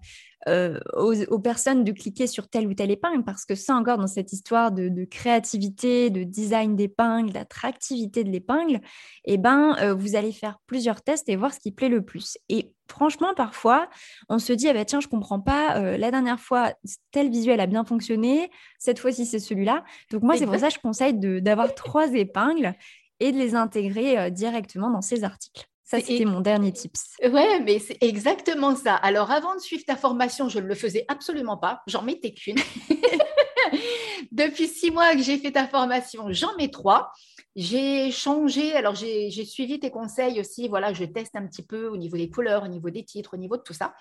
euh, 0.48 0.80
aux, 0.96 1.38
personnes 1.38 1.84
de 1.84 1.92
cliquer 1.92 2.26
sur 2.26 2.48
telle 2.48 2.66
ou 2.66 2.74
telle 2.74 2.90
épingle, 2.90 3.24
parce 3.24 3.46
que 3.46 3.54
ça 3.54 3.76
encore, 3.76 4.00
dans 4.00 4.08
cette 4.08 4.34
histoire 4.34 4.72
de, 4.72 5.06
créativité, 5.06 6.10
de 6.10 6.24
design 6.24 6.76
d'épingle, 6.76 7.32
d'attractivité 7.32 8.24
de 8.24 8.32
l'épingle, 8.32 8.80
eh 9.26 9.38
ben, 9.38 9.76
euh, 9.80 9.94
vous 9.94 10.16
allez 10.16 10.32
faire 10.32 10.58
plusieurs 10.66 11.04
tests 11.04 11.30
et 11.30 11.36
voir 11.36 11.54
ce 11.54 11.60
qui 11.60 11.72
plaît 11.72 11.90
le 11.90 12.04
plus. 12.04 12.40
Et 12.50 12.74
franchement, 12.90 13.36
parfois, 13.36 13.88
on 14.30 14.40
se 14.40 14.52
dit, 14.52 14.68
ah 14.68 14.74
bah, 14.74 14.84
tiens, 14.84 15.00
je 15.00 15.08
comprends 15.08 15.40
pas, 15.40 15.78
euh, 15.78 15.96
la 15.96 16.10
dernière 16.10 16.40
fois, 16.40 16.74
tel 17.12 17.30
visuel 17.30 17.60
a 17.60 17.68
bien 17.68 17.86
fonctionné, 17.86 18.50
cette 18.80 18.98
fois-ci, 18.98 19.28
c'est 19.28 19.40
celui-là. 19.40 19.84
Donc 20.10 20.24
moi, 20.24 20.38
c'est 20.38 20.48
pour 20.48 20.58
ça 20.58 20.70
que 20.70 20.74
je 20.74 20.80
conseille 20.80 21.14
d'avoir 21.14 21.76
trois 21.76 22.12
épingles 22.14 22.74
et 23.22 23.32
de 23.32 23.38
les 23.38 23.56
intégrer 23.56 24.30
directement 24.32 24.90
dans 24.90 25.02
ces 25.02 25.24
articles. 25.24 25.66
Ça, 25.92 26.00
c'était 26.00 26.24
mon 26.24 26.40
dernier 26.40 26.72
tips. 26.72 27.18
Ouais, 27.22 27.60
mais 27.60 27.78
c'est 27.80 27.98
exactement 28.00 28.78
ça. 28.78 28.96
Alors, 28.96 29.30
avant 29.30 29.56
de 29.56 29.60
suivre 29.60 29.84
ta 29.86 29.98
formation, 29.98 30.48
je 30.48 30.60
ne 30.60 30.66
le 30.66 30.76
faisais 30.76 31.04
absolument 31.10 31.58
pas. 31.58 31.82
J'en 31.86 32.02
mettais 32.02 32.34
qu'une. 32.34 32.56
Depuis 34.32 34.68
six 34.68 34.90
mois 34.90 35.14
que 35.16 35.22
j'ai 35.22 35.38
fait 35.38 35.52
ta 35.52 35.68
formation, 35.68 36.28
j'en 36.30 36.56
mets 36.56 36.70
trois. 36.70 37.12
J'ai 37.58 38.10
changé, 38.12 38.74
alors 38.74 38.96
j'ai 38.96 39.30
suivi 39.44 39.82
tes 39.82 39.92
conseils 39.92 40.40
aussi, 40.40 40.70
voilà, 40.70 40.94
je 40.94 41.04
teste 41.04 41.36
un 41.36 41.46
petit 41.46 41.64
peu 41.64 41.88
au 41.88 41.98
niveau 41.98 42.16
des 42.16 42.30
couleurs, 42.30 42.64
au 42.64 42.68
niveau 42.68 42.90
des 42.90 43.04
titres, 43.04 43.34
au 43.34 43.38
niveau 43.38 43.58
de 43.58 43.62
tout 43.62 43.74
ça. 43.74 43.94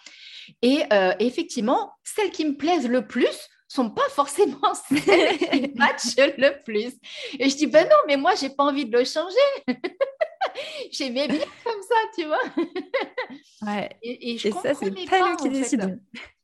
Et 0.62 0.84
euh, 0.92 1.12
effectivement, 1.18 1.94
celles 2.04 2.30
qui 2.30 2.44
me 2.44 2.56
plaisent 2.56 2.88
le 2.88 3.08
plus 3.08 3.48
sont 3.70 3.90
pas 3.90 4.08
forcément 4.10 4.74
celles 4.88 5.38
qui 5.38 5.72
matchent 5.76 6.16
le 6.16 6.62
plus. 6.64 6.92
Et 7.38 7.48
je 7.48 7.56
dis, 7.56 7.66
ben 7.66 7.88
non, 7.88 7.96
mais 8.06 8.16
moi, 8.16 8.34
j'ai 8.34 8.50
pas 8.50 8.64
envie 8.64 8.84
de 8.84 8.96
le 8.96 9.04
changer. 9.04 9.36
J'aimais 10.90 11.28
bien 11.28 11.46
comme 11.64 11.82
ça, 11.82 11.94
tu 12.16 12.24
vois. 12.26 12.64
Ouais. 13.62 13.88
Et, 14.02 14.36
je 14.36 14.50
ça, 14.50 14.74
c'est 14.74 14.90
pas, 15.08 15.36
qui 15.36 15.48
décide. 15.50 16.00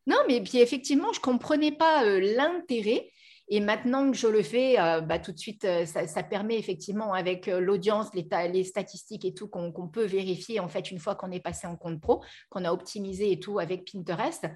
Non, 0.06 0.18
mais 0.28 0.40
puis 0.40 0.58
effectivement, 0.58 1.12
je 1.12 1.20
comprenais 1.20 1.72
pas 1.72 2.04
euh, 2.04 2.20
l'intérêt. 2.20 3.10
Et 3.48 3.60
maintenant 3.60 4.10
que 4.10 4.16
je 4.16 4.26
le 4.26 4.42
fais, 4.42 4.78
euh, 4.78 5.00
bah, 5.00 5.20
tout 5.20 5.30
de 5.30 5.38
suite, 5.38 5.64
euh, 5.64 5.86
ça, 5.86 6.22
permet 6.22 6.58
effectivement, 6.58 7.12
avec 7.12 7.46
l'audience, 7.46 8.08
les, 8.14 8.28
les, 8.52 8.64
statistiques 8.64 9.24
et 9.24 9.34
tout, 9.34 9.48
qu'on 9.48 9.88
peut 9.88 10.04
vérifier 10.04 10.58
en 10.60 10.68
fait 10.68 10.90
une 10.90 10.98
fois 10.98 11.14
qu'on 11.14 11.30
est 11.30 11.40
passé 11.40 11.66
en 11.66 11.76
compte 11.76 12.00
pro, 12.00 12.22
qu'on 12.50 12.64
a 12.64 12.72
optimisé 12.72 13.30
et 13.32 13.40
tout 13.40 13.58
avec 13.58 13.90
Pinterest 13.90 14.46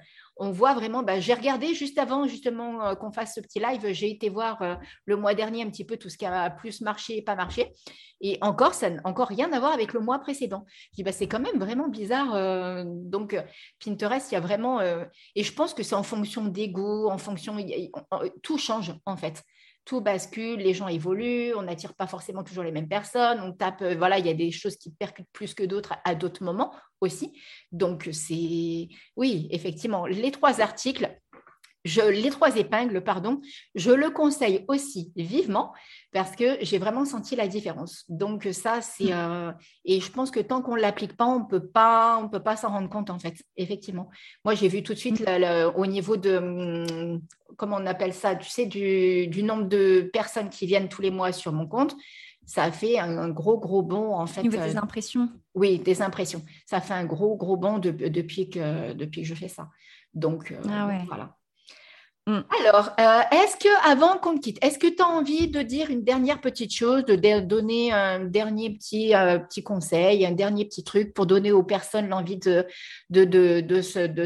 on 0.40 0.50
voit 0.50 0.74
vraiment, 0.74 1.02
bah, 1.02 1.20
j'ai 1.20 1.34
regardé 1.34 1.74
juste 1.74 1.98
avant 1.98 2.26
justement 2.26 2.82
euh, 2.82 2.94
qu'on 2.94 3.12
fasse 3.12 3.34
ce 3.34 3.40
petit 3.40 3.60
live, 3.60 3.92
j'ai 3.92 4.10
été 4.10 4.30
voir 4.30 4.60
euh, 4.62 4.74
le 5.04 5.16
mois 5.16 5.34
dernier 5.34 5.62
un 5.62 5.68
petit 5.68 5.84
peu 5.84 5.98
tout 5.98 6.08
ce 6.08 6.16
qui 6.16 6.24
a 6.24 6.48
plus 6.48 6.80
marché 6.80 7.18
et 7.18 7.22
pas 7.22 7.36
marché. 7.36 7.72
Et 8.22 8.38
encore, 8.40 8.72
ça 8.72 8.88
n'a 8.88 9.00
encore 9.04 9.28
rien 9.28 9.52
à 9.52 9.60
voir 9.60 9.72
avec 9.72 9.92
le 9.92 10.00
mois 10.00 10.18
précédent. 10.18 10.64
Je 10.92 10.96
dis, 10.96 11.02
bah, 11.02 11.12
c'est 11.12 11.28
quand 11.28 11.40
même 11.40 11.58
vraiment 11.58 11.88
bizarre. 11.88 12.34
Euh, 12.34 12.84
donc, 12.86 13.36
Pinterest, 13.84 14.32
il 14.32 14.34
y 14.34 14.38
a 14.38 14.40
vraiment, 14.40 14.80
et 14.80 15.42
je 15.42 15.52
pense 15.52 15.74
que 15.74 15.82
c'est 15.82 15.94
en 15.94 16.02
fonction 16.02 16.46
des 16.46 16.70
goûts, 16.70 17.08
en 17.08 17.18
fonction, 17.18 17.56
tout 18.42 18.58
change 18.58 18.94
en 19.04 19.16
fait 19.16 19.44
tout 19.84 20.00
bascule, 20.00 20.60
les 20.60 20.74
gens 20.74 20.88
évoluent, 20.88 21.54
on 21.54 21.62
n'attire 21.62 21.94
pas 21.94 22.06
forcément 22.06 22.44
toujours 22.44 22.64
les 22.64 22.72
mêmes 22.72 22.88
personnes, 22.88 23.40
on 23.40 23.52
tape, 23.52 23.82
euh, 23.82 23.94
voilà, 23.96 24.18
il 24.18 24.26
y 24.26 24.30
a 24.30 24.34
des 24.34 24.50
choses 24.50 24.76
qui 24.76 24.90
percutent 24.90 25.28
plus 25.32 25.54
que 25.54 25.64
d'autres 25.64 25.94
à, 26.04 26.14
d'autres 26.14 26.44
moments 26.44 26.72
aussi. 27.00 27.40
Donc, 27.72 28.08
c'est, 28.12 28.88
oui, 29.16 29.48
effectivement, 29.50 30.06
les 30.06 30.30
trois 30.30 30.60
articles, 30.60 31.10
je, 31.84 32.00
les 32.00 32.30
trois 32.30 32.56
épingles, 32.56 33.00
pardon, 33.02 33.40
je 33.74 33.90
le 33.90 34.10
conseille 34.10 34.64
aussi 34.68 35.12
vivement 35.16 35.72
parce 36.12 36.36
que 36.36 36.58
j'ai 36.60 36.78
vraiment 36.78 37.04
senti 37.04 37.36
la 37.36 37.48
différence. 37.48 38.04
Donc 38.08 38.48
ça, 38.52 38.80
c'est 38.82 39.04
mm. 39.04 39.12
euh, 39.12 39.52
et 39.84 40.00
je 40.00 40.10
pense 40.10 40.30
que 40.30 40.40
tant 40.40 40.60
qu'on 40.60 40.74
l'applique 40.74 41.16
pas, 41.16 41.26
on 41.26 41.44
peut 41.44 41.66
pas, 41.66 42.18
on 42.22 42.28
peut 42.28 42.42
pas 42.42 42.56
s'en 42.56 42.70
rendre 42.70 42.88
compte 42.88 43.10
en 43.10 43.18
fait. 43.18 43.34
Effectivement, 43.56 44.10
moi 44.44 44.54
j'ai 44.54 44.68
vu 44.68 44.82
tout 44.82 44.92
de 44.92 44.98
suite 44.98 45.20
mm. 45.20 45.72
au 45.76 45.86
niveau 45.86 46.16
de 46.16 46.36
hum, 46.36 47.20
comment 47.56 47.76
on 47.80 47.86
appelle 47.86 48.12
ça, 48.12 48.34
tu 48.36 48.48
sais, 48.48 48.66
du, 48.66 49.42
nombre 49.42 49.64
de 49.64 50.08
personnes 50.12 50.50
qui 50.50 50.66
viennent 50.66 50.88
tous 50.88 51.02
les 51.02 51.10
mois 51.10 51.32
sur 51.32 51.52
mon 51.52 51.66
compte. 51.66 51.96
Ça 52.46 52.64
a 52.64 52.72
fait 52.72 52.98
un, 52.98 53.28
gros, 53.28 53.58
gros 53.58 53.82
bond 53.82 54.14
en 54.14 54.26
fait. 54.26 54.40
Au 54.40 54.44
niveau 54.44 54.56
des 54.56 54.76
euh, 54.76 54.80
impressions. 54.80 55.28
Oui, 55.54 55.78
des 55.78 56.02
impressions. 56.02 56.42
Ça 56.66 56.80
fait 56.80 56.94
un 56.94 57.04
gros, 57.04 57.36
gros 57.36 57.56
bond 57.56 57.78
depuis, 57.78 58.50
que, 58.50 58.92
depuis 58.92 59.22
que 59.22 59.28
je 59.28 59.34
fais 59.34 59.48
ça. 59.48 59.68
Donc, 60.14 60.50
euh, 60.50 60.60
ah 60.68 60.90
voilà. 61.06 61.36
Mm. 62.26 62.40
Alors, 62.60 62.90
euh, 63.00 63.20
est-ce 63.32 63.56
que 63.56 63.90
avant 63.90 64.18
qu'on 64.18 64.38
quitte, 64.38 64.62
est-ce 64.62 64.78
que 64.78 64.86
tu 64.86 65.02
as 65.02 65.08
envie 65.08 65.48
de 65.48 65.62
dire 65.62 65.88
une 65.88 66.04
dernière 66.04 66.40
petite 66.40 66.72
chose, 66.72 67.04
de 67.06 67.40
donner 67.40 67.92
un 67.92 68.20
dernier 68.20 68.70
petit, 68.70 69.14
euh, 69.14 69.38
petit 69.38 69.62
conseil, 69.62 70.26
un 70.26 70.32
dernier 70.32 70.66
petit 70.66 70.84
truc 70.84 71.14
pour 71.14 71.24
donner 71.24 71.50
aux 71.50 71.62
personnes 71.62 72.08
l'envie 72.08 72.36
de, 72.36 72.66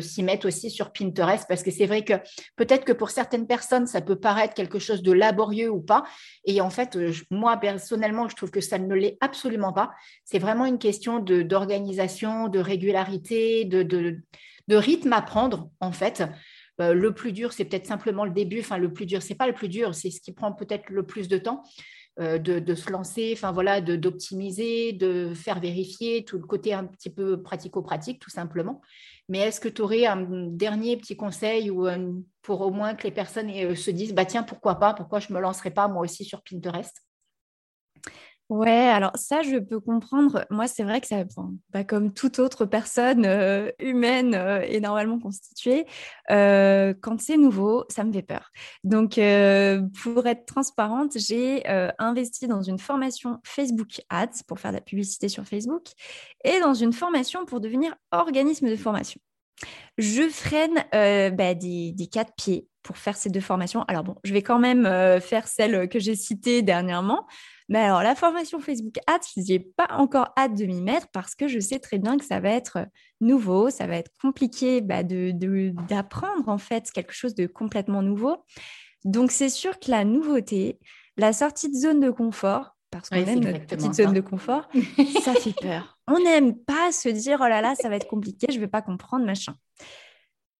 s'y 0.00 0.22
mettre 0.24 0.48
aussi 0.48 0.70
sur 0.70 0.92
Pinterest? 0.92 1.46
Parce 1.48 1.62
que 1.62 1.70
c'est 1.70 1.86
vrai 1.86 2.02
que 2.02 2.14
peut-être 2.56 2.84
que 2.84 2.92
pour 2.92 3.10
certaines 3.10 3.46
personnes, 3.46 3.86
ça 3.86 4.00
peut 4.00 4.16
paraître 4.16 4.54
quelque 4.54 4.80
chose 4.80 5.02
de 5.02 5.12
laborieux 5.12 5.70
ou 5.70 5.80
pas. 5.80 6.02
Et 6.44 6.60
en 6.60 6.70
fait, 6.70 6.98
moi, 7.30 7.56
personnellement, 7.58 8.28
je 8.28 8.34
trouve 8.34 8.50
que 8.50 8.60
ça 8.60 8.78
ne 8.78 8.94
l'est 8.94 9.16
absolument 9.20 9.72
pas. 9.72 9.92
C'est 10.24 10.40
vraiment 10.40 10.66
une 10.66 10.78
question 10.78 11.20
d'organisation, 11.20 12.48
de, 12.48 12.58
régularité, 12.58 13.64
de 13.64 14.76
rythme 14.76 15.12
à 15.12 15.22
prendre, 15.22 15.70
en 15.78 15.92
fait. 15.92 16.24
Bah, 16.78 16.92
le 16.92 17.12
plus 17.12 17.32
dur, 17.32 17.52
c'est 17.52 17.64
peut-être 17.64 17.86
simplement 17.86 18.24
le 18.24 18.32
début. 18.32 18.60
Enfin, 18.60 18.78
le 18.78 18.92
plus 18.92 19.06
dur, 19.06 19.22
c'est 19.22 19.34
pas 19.34 19.46
le 19.46 19.54
plus 19.54 19.68
dur, 19.68 19.94
c'est 19.94 20.10
ce 20.10 20.20
qui 20.20 20.32
prend 20.32 20.52
peut-être 20.52 20.90
le 20.90 21.04
plus 21.04 21.28
de 21.28 21.38
temps. 21.38 21.62
Euh, 22.20 22.38
de, 22.38 22.74
se 22.76 22.92
lancer, 22.92 23.32
enfin 23.36 23.52
d'optimiser, 23.80 24.92
de, 24.92 25.34
faire 25.34 25.58
vérifier 25.58 26.24
tout 26.24 26.38
le 26.38 26.46
côté 26.46 26.72
un 26.72 26.84
petit 26.84 27.10
peu 27.10 27.42
pratico-pratique, 27.42 28.20
tout 28.20 28.30
simplement. 28.30 28.80
Mais 29.28 29.40
est-ce 29.40 29.60
que 29.60 29.68
tu 29.68 29.82
aurais 29.82 30.06
un 30.06 30.24
dernier 30.48 30.96
petit 30.96 31.16
conseil 31.16 31.70
ou 31.70 31.88
pour 32.42 32.60
au 32.60 32.70
moins 32.70 32.94
que 32.94 33.02
les 33.02 33.10
personnes 33.10 33.50
euh, 33.50 33.74
se 33.74 33.90
disent, 33.90 34.14
bah 34.14 34.26
tiens, 34.26 34.44
pourquoi 34.44 34.76
pas, 34.76 34.94
pourquoi 34.94 35.18
je 35.18 35.32
me 35.32 35.40
lancerai 35.40 35.72
pas 35.72 35.88
moi 35.88 36.02
aussi 36.02 36.24
sur 36.24 36.40
Pinterest? 36.42 37.02
Ouais, 38.50 38.70
alors 38.70 39.12
ça, 39.14 39.40
je 39.40 39.56
peux 39.56 39.80
comprendre. 39.80 40.44
Moi, 40.50 40.66
c'est 40.66 40.82
vrai 40.82 41.00
que 41.00 41.06
ça, 41.06 41.24
pas 41.72 41.82
comme 41.82 42.12
toute 42.12 42.38
autre 42.38 42.66
personne 42.66 43.24
euh, 43.24 43.70
humaine 43.78 44.34
euh, 44.34 44.60
et 44.60 44.80
normalement 44.80 45.18
constituée, 45.18 45.86
euh, 46.30 46.92
quand 47.00 47.18
c'est 47.18 47.38
nouveau, 47.38 47.86
ça 47.88 48.04
me 48.04 48.12
fait 48.12 48.22
peur. 48.22 48.50
Donc, 48.84 49.18
pour 50.02 50.26
être 50.26 50.44
transparente, 50.44 51.12
j'ai 51.16 51.66
investi 51.98 52.46
dans 52.46 52.62
une 52.62 52.78
formation 52.78 53.40
Facebook 53.44 54.02
Ads 54.10 54.42
pour 54.46 54.58
faire 54.58 54.72
de 54.72 54.76
la 54.76 54.82
publicité 54.82 55.30
sur 55.30 55.44
Facebook 55.44 55.88
et 56.44 56.60
dans 56.60 56.74
une 56.74 56.92
formation 56.92 57.46
pour 57.46 57.60
devenir 57.60 57.94
organisme 58.10 58.68
de 58.68 58.76
formation. 58.76 59.20
Je 59.96 60.28
freine 60.28 60.84
bah, 61.34 61.54
des 61.54 62.08
quatre 62.12 62.34
pieds 62.36 62.68
pour 62.82 62.98
faire 62.98 63.16
ces 63.16 63.30
deux 63.30 63.40
formations. 63.40 63.84
Alors 63.88 64.04
bon, 64.04 64.16
je 64.22 64.34
vais 64.34 64.42
quand 64.42 64.58
même 64.58 64.84
faire 65.20 65.48
celle 65.48 65.88
que 65.88 65.98
j'ai 65.98 66.14
citée 66.14 66.60
dernièrement 66.60 67.26
mais 67.68 67.78
alors, 67.78 68.02
la 68.02 68.14
formation 68.14 68.60
Facebook 68.60 68.98
Ads, 69.06 69.20
je 69.36 69.52
n'ai 69.52 69.58
pas 69.58 69.88
encore 69.92 70.32
hâte 70.36 70.54
de 70.54 70.66
m'y 70.66 70.82
mettre 70.82 71.08
parce 71.12 71.34
que 71.34 71.48
je 71.48 71.58
sais 71.58 71.78
très 71.78 71.98
bien 71.98 72.18
que 72.18 72.24
ça 72.24 72.40
va 72.40 72.50
être 72.50 72.86
nouveau, 73.20 73.70
ça 73.70 73.86
va 73.86 73.96
être 73.96 74.10
compliqué 74.20 74.82
bah, 74.82 75.02
d'apprendre 75.02 76.48
en 76.48 76.58
fait 76.58 76.90
quelque 76.90 77.12
chose 77.12 77.34
de 77.34 77.46
complètement 77.46 78.02
nouveau. 78.02 78.36
Donc, 79.04 79.30
c'est 79.30 79.48
sûr 79.48 79.78
que 79.78 79.90
la 79.90 80.04
nouveauté, 80.04 80.78
la 81.16 81.32
sortie 81.32 81.70
de 81.70 81.76
zone 81.76 82.00
de 82.00 82.10
confort, 82.10 82.76
parce 82.90 83.08
qu'on 83.08 83.16
aime 83.16 83.40
notre 83.40 83.66
petite 83.66 83.94
zone 83.94 84.12
de 84.12 84.20
confort, 84.20 84.68
ça 85.24 85.32
fait 85.34 85.54
peur. 85.60 85.98
On 86.06 86.18
n'aime 86.22 86.56
pas 86.56 86.92
se 86.92 87.08
dire, 87.08 87.38
oh 87.40 87.48
là 87.48 87.62
là, 87.62 87.74
ça 87.74 87.88
va 87.88 87.96
être 87.96 88.06
compliqué, 88.06 88.46
je 88.50 88.56
ne 88.56 88.60
vais 88.60 88.68
pas 88.68 88.82
comprendre, 88.82 89.24
machin. 89.24 89.54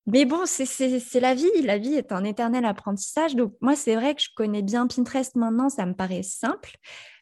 Mais 0.06 0.26
bon, 0.26 0.42
c'est 0.44 1.20
la 1.20 1.34
vie. 1.34 1.50
La 1.62 1.78
vie 1.78 1.94
est 1.94 2.12
un 2.12 2.24
éternel 2.24 2.64
apprentissage. 2.64 3.34
Donc, 3.34 3.54
moi, 3.60 3.74
c'est 3.74 3.94
vrai 3.94 4.14
que 4.14 4.20
je 4.20 4.28
connais 4.36 4.62
bien 4.62 4.86
Pinterest 4.86 5.34
maintenant, 5.34 5.70
ça 5.70 5.86
me 5.86 5.94
paraît 5.94 6.22
simple. 6.22 6.76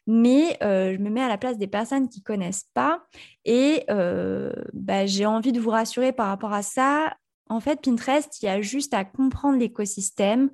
Mais 0.05 0.57
euh, 0.63 0.93
je 0.93 0.97
me 0.99 1.09
mets 1.09 1.23
à 1.23 1.29
la 1.29 1.37
place 1.37 1.57
des 1.57 1.67
personnes 1.67 2.09
qui 2.09 2.19
ne 2.19 2.23
connaissent 2.23 2.67
pas. 2.73 3.05
Et 3.45 3.85
euh, 3.89 4.51
bah, 4.73 5.05
j'ai 5.05 5.25
envie 5.25 5.53
de 5.53 5.61
vous 5.61 5.69
rassurer 5.69 6.11
par 6.11 6.27
rapport 6.27 6.51
à 6.51 6.61
ça. 6.61 7.15
En 7.49 7.61
fait, 7.61 7.79
Pinterest, 7.81 8.41
il 8.41 8.47
y 8.47 8.49
a 8.49 8.61
juste 8.61 8.93
à 8.93 9.05
comprendre 9.05 9.57
l'écosystème, 9.59 10.49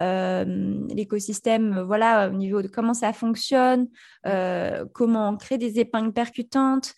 l'écosystème, 0.00 1.78
euh, 1.78 1.84
voilà, 1.84 2.28
au 2.28 2.32
niveau 2.32 2.62
de 2.62 2.68
comment 2.68 2.94
ça 2.94 3.12
fonctionne, 3.12 3.88
euh, 4.26 4.84
comment 4.92 5.28
on 5.30 5.36
crée 5.36 5.58
des 5.58 5.78
épingles 5.78 6.12
percutantes, 6.12 6.94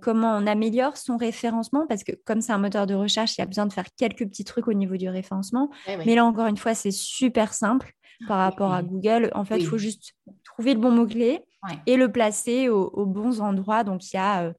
comment 0.00 0.36
on 0.36 0.46
améliore 0.46 0.96
son 0.96 1.16
référencement, 1.16 1.86
parce 1.86 2.04
que 2.04 2.12
comme 2.24 2.40
c'est 2.40 2.52
un 2.52 2.58
moteur 2.58 2.86
de 2.86 2.94
recherche, 2.94 3.36
il 3.36 3.40
y 3.40 3.44
a 3.44 3.46
besoin 3.46 3.66
de 3.66 3.72
faire 3.72 3.86
quelques 3.96 4.26
petits 4.26 4.44
trucs 4.44 4.68
au 4.68 4.72
niveau 4.72 4.96
du 4.96 5.08
référencement. 5.08 5.70
Eh 5.86 5.96
Mais 5.98 6.14
là, 6.14 6.24
encore 6.24 6.46
une 6.46 6.56
fois, 6.56 6.74
c'est 6.74 6.90
super 6.90 7.54
simple 7.54 7.92
par 8.26 8.38
rapport 8.38 8.72
à 8.72 8.82
Google. 8.82 9.30
En 9.34 9.44
fait, 9.44 9.58
il 9.58 9.66
faut 9.66 9.78
juste 9.78 10.14
trouver 10.44 10.74
le 10.74 10.80
bon 10.80 10.90
mot-clé 10.90 11.40
et 11.86 11.96
le 11.96 12.10
placer 12.10 12.68
aux, 12.68 13.06
bons 13.06 13.40
endroits. 13.40 13.84
Donc, 13.84 14.12
il 14.12 14.16
y 14.16 14.18
a 14.18 14.44
euh, 14.44 14.52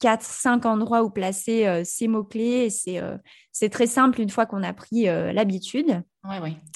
quatre, 0.00 0.22
cinq 0.22 0.66
endroits 0.66 1.02
où 1.02 1.10
placer 1.10 1.66
euh, 1.66 1.82
ces 1.84 2.08
mots-clés. 2.08 2.68
Euh, 2.88 3.16
c'est 3.52 3.68
très 3.68 3.86
simple 3.86 4.20
une 4.20 4.30
fois 4.30 4.46
qu'on 4.46 4.62
a 4.62 4.72
pris 4.72 5.04
l'habitude. 5.04 6.02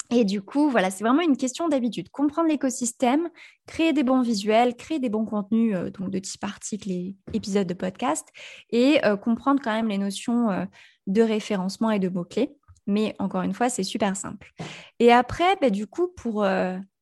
Et 0.09 0.25
du 0.25 0.41
coup, 0.41 0.69
voilà, 0.69 0.89
c'est 0.89 1.03
vraiment 1.03 1.21
une 1.21 1.37
question 1.37 1.67
d'habitude. 1.69 2.09
Comprendre 2.09 2.49
l'écosystème, 2.49 3.29
créer 3.67 3.93
des 3.93 4.03
bons 4.03 4.21
visuels, 4.21 4.75
créer 4.75 4.97
des 4.97 5.09
bons 5.09 5.25
contenus, 5.25 5.75
donc 5.93 6.09
de 6.09 6.17
type 6.17 6.43
articles 6.43 6.89
et 6.89 7.15
épisodes 7.33 7.67
de 7.67 7.73
podcast, 7.75 8.27
et 8.71 8.99
comprendre 9.21 9.61
quand 9.63 9.73
même 9.73 9.89
les 9.89 9.99
notions 9.99 10.67
de 11.05 11.21
référencement 11.21 11.91
et 11.91 11.99
de 11.99 12.09
mots-clés. 12.09 12.55
Mais 12.87 13.13
encore 13.19 13.43
une 13.43 13.53
fois, 13.53 13.69
c'est 13.69 13.83
super 13.83 14.15
simple. 14.15 14.51
Et 14.97 15.11
après, 15.11 15.57
bah, 15.61 15.69
du 15.69 15.85
coup, 15.85 16.07
pour 16.07 16.43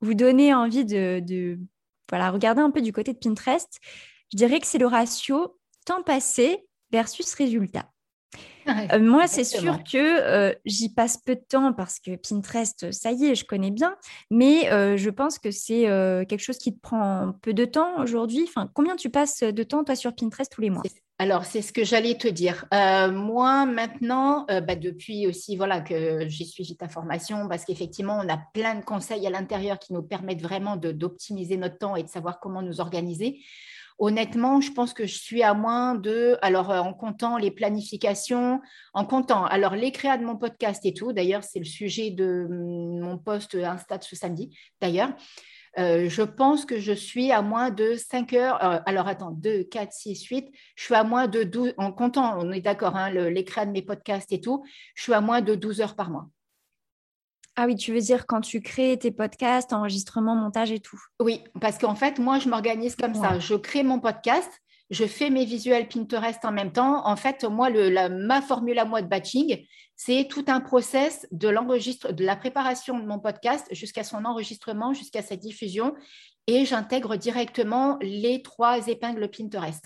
vous 0.02 0.14
donner 0.14 0.54
envie 0.54 0.84
de, 0.84 1.22
de 1.22 1.58
voilà, 2.10 2.32
regarder 2.32 2.62
un 2.62 2.72
peu 2.72 2.82
du 2.82 2.92
côté 2.92 3.14
de 3.14 3.18
Pinterest, 3.18 3.80
je 4.32 4.38
dirais 4.38 4.60
que 4.60 4.68
c'est 4.68 4.78
le 4.78 4.88
ratio 4.88 5.59
temps 5.86 6.04
passé 6.04 6.66
versus 6.92 7.34
résultat. 7.34 7.90
Euh, 8.68 9.00
moi, 9.00 9.28
c'est 9.28 9.44
sûr 9.44 9.84
que 9.84 9.98
euh, 9.98 10.54
j'y 10.66 10.94
passe 10.94 11.18
peu 11.18 11.36
de 11.36 11.44
temps 11.48 11.74
parce 11.74 12.00
que 12.00 12.16
Pinterest, 12.16 12.92
ça 12.92 13.12
y 13.12 13.26
est, 13.26 13.36
je 13.36 13.46
connais 13.46 13.72
bien, 13.72 13.96
mais 14.30 14.72
euh, 14.72 14.98
je 14.98 15.10
pense 15.10 15.40
que 15.40 15.52
c'est 15.52 15.84
quelque 16.28 16.42
chose 16.42 16.58
qui 16.58 16.74
te 16.74 16.80
prend 16.80 17.34
peu 17.42 17.54
de 17.54 17.66
temps 17.66 18.02
aujourd'hui. 18.02 18.46
Enfin, 18.48 18.70
combien 18.74 18.96
tu 18.96 19.10
passes 19.10 19.42
de 19.42 19.64
temps, 19.64 19.84
toi, 19.84 19.96
sur 19.96 20.16
Pinterest 20.16 20.52
tous 20.52 20.62
les 20.62 20.70
mois? 20.70 20.84
Alors, 21.22 21.44
c'est 21.44 21.62
ce 21.62 21.74
que 21.74 21.84
j'allais 21.84 22.18
te 22.18 22.28
dire. 22.30 22.66
moi, 22.72 23.66
maintenant, 23.66 24.46
bah, 24.48 24.76
depuis 24.76 25.28
aussi 25.28 25.58
voilà, 25.58 25.82
que 25.82 26.28
j'ai 26.28 26.46
suivi 26.46 26.78
ta 26.78 26.88
formation, 26.88 27.48
parce 27.50 27.66
qu'effectivement, 27.66 28.22
on 28.24 28.30
a 28.30 28.38
plein 28.54 28.76
de 28.76 28.84
conseils 28.84 29.26
à 29.28 29.30
l'intérieur 29.30 29.80
qui 29.80 29.94
nous 29.94 30.04
permettent 30.04 30.42
vraiment 30.42 30.78
d'optimiser 30.78 31.58
notre 31.58 31.78
temps 31.78 31.96
et 31.96 32.04
de 32.04 32.10
savoir 32.10 32.40
comment 32.40 32.62
nous 32.62 32.80
organiser. 32.80 33.42
Honnêtement, 34.00 34.62
je 34.62 34.72
pense 34.72 34.94
que 34.94 35.06
je 35.06 35.18
suis 35.18 35.44
à 35.44 35.54
moins 35.54 35.94
de, 35.94 36.38
alors 36.42 36.72
euh, 36.72 36.80
en 36.80 36.94
comptant 36.94 37.38
les 37.38 37.52
planifications, 37.52 38.62
en 38.94 39.06
comptant, 39.06 39.44
alors 39.46 39.76
les 39.76 39.92
de 39.92 40.24
mon 40.24 40.38
podcast 40.38 40.86
et 40.86 40.94
tout, 40.94 41.12
d'ailleurs, 41.12 41.44
c'est 41.44 41.60
le 41.60 41.66
sujet 41.66 42.10
de 42.10 42.48
mm, 42.50 43.02
mon 43.02 43.18
post 43.18 43.56
Insta 43.56 44.00
ce 44.02 44.16
samedi, 44.16 44.58
d'ailleurs. 44.80 45.12
Euh, 45.78 46.10
je 46.10 46.22
pense 46.24 46.66
que 46.66 46.80
je 46.80 46.94
suis 46.94 47.32
à 47.32 47.42
moins 47.42 47.70
de 47.70 47.96
5 47.96 48.34
heures. 48.34 48.64
Euh, 48.64 48.80
alors, 48.86 49.08
attends, 49.08 49.32
2, 49.32 49.64
4, 49.66 49.92
6, 49.92 50.24
8. 50.26 50.52
Je 50.76 50.84
suis 50.84 50.96
à 50.96 51.04
moins 51.04 51.28
de 51.28 51.44
12, 51.44 51.74
en 51.78 51.92
comptant, 51.92 52.38
on 52.40 52.52
est 52.52 52.62
d'accord, 52.62 52.96
hein, 52.96 53.12
de 53.66 53.72
mes 53.72 53.82
podcasts 53.82 54.32
et 54.32 54.42
tout, 54.42 54.64
je 54.96 55.04
suis 55.04 55.14
à 55.14 55.22
moins 55.22 55.42
de 55.42 55.56
12 55.56 55.82
heures 55.82 55.96
par 55.96 56.10
mois. 56.10 56.30
Ah 57.62 57.66
oui, 57.66 57.76
tu 57.76 57.92
veux 57.92 58.00
dire 58.00 58.26
quand 58.26 58.40
tu 58.40 58.62
crées 58.62 58.98
tes 58.98 59.12
podcasts, 59.12 59.74
enregistrement, 59.74 60.34
montage 60.34 60.72
et 60.72 60.80
tout. 60.80 60.98
Oui, 61.20 61.44
parce 61.60 61.78
qu'en 61.78 61.94
fait, 61.94 62.18
moi, 62.18 62.40
je 62.40 62.48
m'organise 62.48 62.96
comme 62.96 63.14
ça. 63.14 63.38
Je 63.38 63.54
crée 63.54 63.84
mon 63.84 64.00
podcast, 64.00 64.50
je 64.90 65.04
fais 65.04 65.30
mes 65.30 65.44
visuels 65.44 65.90
Pinterest 65.90 66.46
en 66.46 66.54
même 66.54 66.72
temps. 66.72 67.06
En 67.06 67.18
fait, 67.18 67.44
moi, 67.44 67.70
le, 67.70 68.08
ma 68.08 68.42
formule 68.42 68.80
à 68.80 68.86
moi 68.86 69.02
de 69.02 69.08
batching, 69.08 69.66
c'est 69.98 70.30
tout 70.30 70.46
un 70.48 70.62
process 70.62 71.28
de 71.34 71.50
l'enregistre, 71.50 72.14
de 72.14 72.24
la 72.24 72.38
préparation 72.38 72.98
de 72.98 73.06
mon 73.06 73.20
podcast 73.20 73.68
jusqu'à 73.72 74.06
son 74.06 74.24
enregistrement, 74.24 74.94
jusqu'à 74.94 75.22
sa 75.22 75.36
diffusion. 75.36 75.96
Et 76.48 76.64
j'intègre 76.64 77.18
directement 77.18 77.98
les 78.00 78.42
trois 78.42 78.88
épingles 78.88 79.30
Pinterest. 79.30 79.86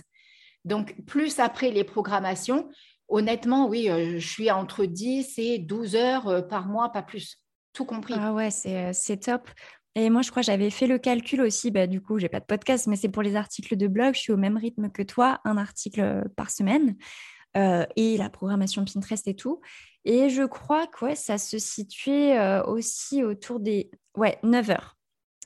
Donc, 0.64 0.96
plus 1.08 1.40
après 1.40 1.72
les 1.72 1.84
programmations, 1.84 2.70
honnêtement, 3.08 3.68
oui, 3.68 3.90
euh, 3.90 4.20
je 4.20 4.28
suis 4.28 4.52
entre 4.52 4.86
10 4.86 5.40
et 5.40 5.58
12 5.58 5.96
heures 5.96 6.28
euh, 6.28 6.42
par 6.44 6.68
mois, 6.68 6.92
pas 6.92 7.02
plus 7.02 7.40
tout 7.74 7.86
compris. 7.86 8.14
Ah 8.18 8.34
ouais, 8.34 8.50
euh, 8.68 8.92
c'est 8.94 9.18
top. 9.18 9.50
Et 9.96 10.10
moi, 10.10 10.22
je 10.22 10.32
crois 10.32 10.42
que 10.42 10.48
j'avais 10.48 10.70
fait 10.70 10.88
le 10.88 10.98
calcul 10.98 11.42
aussi. 11.42 11.72
Bah, 11.72 11.88
du 11.88 12.02
coup, 12.02 12.18
j'ai 12.18 12.30
pas 12.30 12.40
de 12.40 12.46
podcast, 12.46 12.88
mais 12.88 12.96
c'est 12.96 13.10
pour 13.10 13.22
les 13.22 13.36
articles 13.36 13.76
de 13.76 13.88
blog. 13.88 14.16
Je 14.16 14.20
suis 14.20 14.34
au 14.34 14.38
même 14.38 14.58
rythme 14.58 14.90
que 14.90 15.04
toi, 15.04 15.40
un 15.44 15.58
article 15.58 16.02
euh, 16.02 16.24
par 16.36 16.50
semaine. 16.50 16.96
Euh, 17.56 17.86
et 17.96 18.18
la 18.18 18.32
programmation 18.32 18.84
Pinterest 18.84 19.28
et 19.28 19.36
tout. 19.36 19.62
Et 20.06 20.30
je 20.30 20.44
crois 20.44 20.88
que 20.88 21.06
ouais, 21.06 21.16
ça 21.16 21.38
se 21.38 21.60
situait 21.60 22.60
aussi 22.66 23.24
autour 23.24 23.60
des 23.60 23.92
ouais, 24.18 24.40
9 24.42 24.72
heures. 24.72 24.98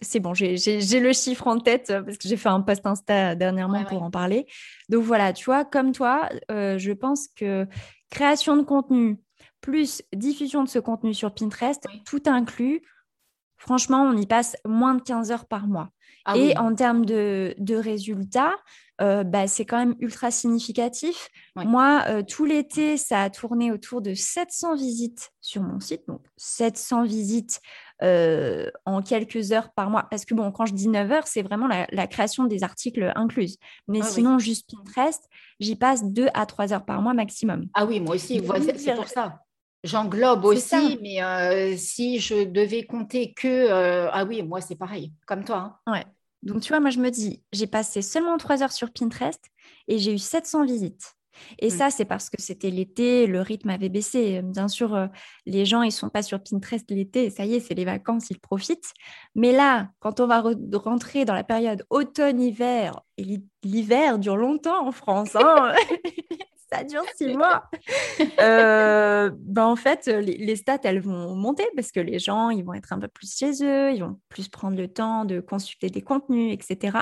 C'est 0.02 0.22
bon, 0.22 0.34
j'ai 0.34 0.56
le 0.56 1.12
chiffre 1.12 1.48
en 1.48 1.60
tête 1.60 1.88
parce 1.88 2.18
que 2.18 2.30
j'ai 2.30 2.38
fait 2.38 2.48
un 2.48 2.62
post 2.62 2.86
Insta 2.86 3.36
dernièrement 3.36 3.84
pour 3.84 4.02
en 4.04 4.10
parler. 4.10 4.46
Donc 4.88 5.04
voilà, 5.04 5.34
tu 5.34 5.44
vois, 5.44 5.66
comme 5.66 5.92
toi, 5.92 6.30
je 6.50 6.92
pense 6.94 7.28
que 7.28 7.68
création 8.10 8.56
de 8.56 8.64
contenu, 8.64 9.20
plus 9.62 10.02
diffusion 10.14 10.64
de 10.64 10.70
ce 10.70 10.80
contenu 10.80 11.14
sur 11.14 11.34
Pinterest, 11.34 11.86
tout 12.06 12.22
inclus, 12.26 12.82
franchement, 13.58 14.04
on 14.04 14.16
y 14.16 14.26
passe 14.26 14.56
moins 14.66 14.96
de 14.96 15.02
15 15.02 15.32
heures 15.32 15.46
par 15.46 15.68
mois. 15.68 15.90
Ah 16.30 16.36
et 16.36 16.58
en 16.58 16.76
termes 16.76 17.06
de, 17.06 17.56
résultats, 17.70 18.54
euh, 19.00 19.24
bah, 19.24 19.48
c'est 19.48 19.64
quand 19.64 19.78
même 19.78 19.96
ultra 20.00 20.30
significatif. 20.30 21.30
Moi, 21.56 22.04
euh, 22.10 22.22
tout 22.22 22.44
l'été, 22.44 22.98
ça 22.98 23.22
a 23.24 23.30
tourné 23.30 23.72
autour 23.72 24.02
de 24.02 24.14
700 24.14 24.76
visites 24.76 25.32
sur 25.40 25.62
mon 25.62 25.80
site. 25.80 26.02
Donc, 26.10 26.22
700 26.36 27.04
visites 27.04 27.62
euh, 28.04 28.70
en 28.86 29.02
quelques 29.02 29.54
heures 29.54 29.72
par 29.72 29.90
mois. 29.90 30.06
Parce 30.12 30.26
que, 30.26 30.34
bon, 30.34 30.52
quand 30.52 30.66
je 30.66 30.74
dis 30.74 30.90
9 30.90 31.12
heures, 31.14 31.28
c'est 31.28 31.44
vraiment 31.44 31.68
la, 31.68 32.08
création 32.08 32.44
des 32.44 32.62
articles 32.64 33.14
incluses. 33.16 33.58
Mais 33.88 34.02
sinon, 34.02 34.38
juste 34.38 34.70
Pinterest, 34.70 35.24
j'y 35.62 35.78
passe 35.78 36.04
2 36.04 36.28
à 36.34 36.46
3 36.46 36.74
heures 36.74 36.86
par 36.86 37.02
mois 37.02 37.14
maximum. 37.14 37.68
Ah 37.74 37.86
oui, 37.86 38.02
moi 38.02 38.16
aussi, 38.16 38.42
c'est 38.78 38.96
pour 38.96 39.08
ça. 39.08 39.47
J'englobe 39.84 40.46
aussi, 40.46 40.98
mais 41.02 41.22
euh, 41.24 41.76
si 41.78 42.20
je 42.20 42.44
devais 42.44 42.84
compter 42.84 43.34
que... 43.34 43.48
Euh, 43.48 44.10
ah 44.12 44.26
oui, 44.26 44.42
moi, 44.42 44.62
c'est 44.62 44.76
pareil, 44.76 45.14
comme 45.26 45.44
toi. 45.44 45.80
Hein. 45.86 45.94
Ouais. 45.94 46.06
Donc, 46.44 46.62
tu 46.62 46.70
vois, 46.70 46.80
moi, 46.80 46.90
je 46.90 47.00
me 47.00 47.10
dis, 47.10 47.44
j'ai 47.52 47.68
passé 47.68 48.02
seulement 48.02 48.38
trois 48.38 48.64
heures 48.64 48.72
sur 48.72 48.92
Pinterest 48.92 49.42
et 49.88 49.98
j'ai 50.00 50.14
eu 50.14 50.20
700 50.20 50.66
visites. 50.66 51.18
Et 51.60 51.70
ça, 51.70 51.90
c'est 51.90 52.06
parce 52.06 52.30
que 52.30 52.42
c'était 52.42 52.70
l'été, 52.72 53.28
le 53.28 53.42
rythme 53.42 53.70
avait 53.70 53.90
baissé. 53.90 54.42
Bien 54.42 54.68
sûr, 54.68 54.96
euh, 54.96 55.08
les 55.46 55.66
gens, 55.66 55.84
ils 55.84 55.92
sont 55.92 56.10
pas 56.10 56.24
sur 56.24 56.42
Pinterest 56.42 56.90
l'été, 56.90 57.30
ça 57.30 57.46
y 57.46 57.56
est, 57.56 57.60
c'est 57.60 57.76
les 57.76 57.86
vacances, 57.86 58.30
ils 58.30 58.40
profitent. 58.40 58.92
Mais 59.36 59.52
là, 59.52 59.90
quand 60.00 60.20
on 60.20 60.28
va 60.28 60.44
rentrer 60.74 61.26
dans 61.26 61.36
la 61.36 61.44
période 61.44 61.86
automne-hiver, 61.90 63.02
et 63.18 63.40
l'hiver 63.64 64.20
dure 64.20 64.38
longtemps 64.38 64.88
en 64.88 64.92
France, 64.92 65.36
hein 65.36 65.74
ça 66.72 66.84
dure 66.84 67.04
six 67.16 67.36
mois. 67.36 67.70
Euh, 68.40 69.32
ben 69.40 69.66
en 69.66 69.76
fait, 69.76 70.08
les, 70.08 70.56
stats, 70.56 70.80
elles 70.84 71.00
vont 71.00 71.36
monter 71.36 71.64
parce 71.76 71.92
que 71.92 72.00
les 72.00 72.20
gens, 72.20 72.50
ils 72.50 72.64
vont 72.64 72.74
être 72.74 72.94
un 72.94 73.00
peu 73.00 73.08
plus 73.08 73.36
chez 73.36 73.64
eux, 73.64 73.92
ils 73.92 74.00
vont 74.00 74.20
plus 74.30 74.48
prendre 74.48 74.78
le 74.78 74.88
temps 74.88 75.26
de 75.26 75.40
consulter 75.40 75.90
des 75.90 76.02
contenus, 76.02 76.54
etc. 76.54 76.98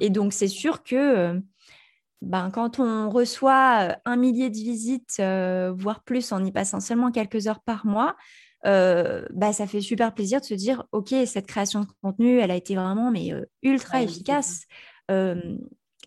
et 0.00 0.10
donc, 0.10 0.32
c'est 0.32 0.48
sûr 0.48 0.82
que 0.82 0.96
euh, 0.96 1.40
ben, 2.22 2.50
quand 2.50 2.80
on 2.80 3.10
reçoit 3.10 3.78
euh, 3.80 3.94
un 4.04 4.16
millier 4.16 4.50
de 4.50 4.56
visites, 4.56 5.22
voire 5.76 6.02
plus 6.02 6.32
en 6.32 6.44
y 6.44 6.52
passant 6.52 6.80
seulement 6.80 7.10
quelques 7.10 7.46
heures 7.46 7.60
par 7.60 7.86
mois, 7.86 8.16
bah, 8.64 9.52
ça 9.52 9.66
fait 9.66 9.80
super 9.80 10.14
plaisir 10.14 10.40
de 10.40 10.46
se 10.46 10.54
dire, 10.54 10.84
OK, 10.92 11.14
cette 11.26 11.46
création 11.46 11.80
de 11.80 11.86
contenu, 12.02 12.38
elle 12.38 12.50
a 12.50 12.56
été 12.56 12.74
vraiment 12.74 13.10
mais, 13.10 13.32
ultra 13.62 14.02
efficace. 14.02 14.66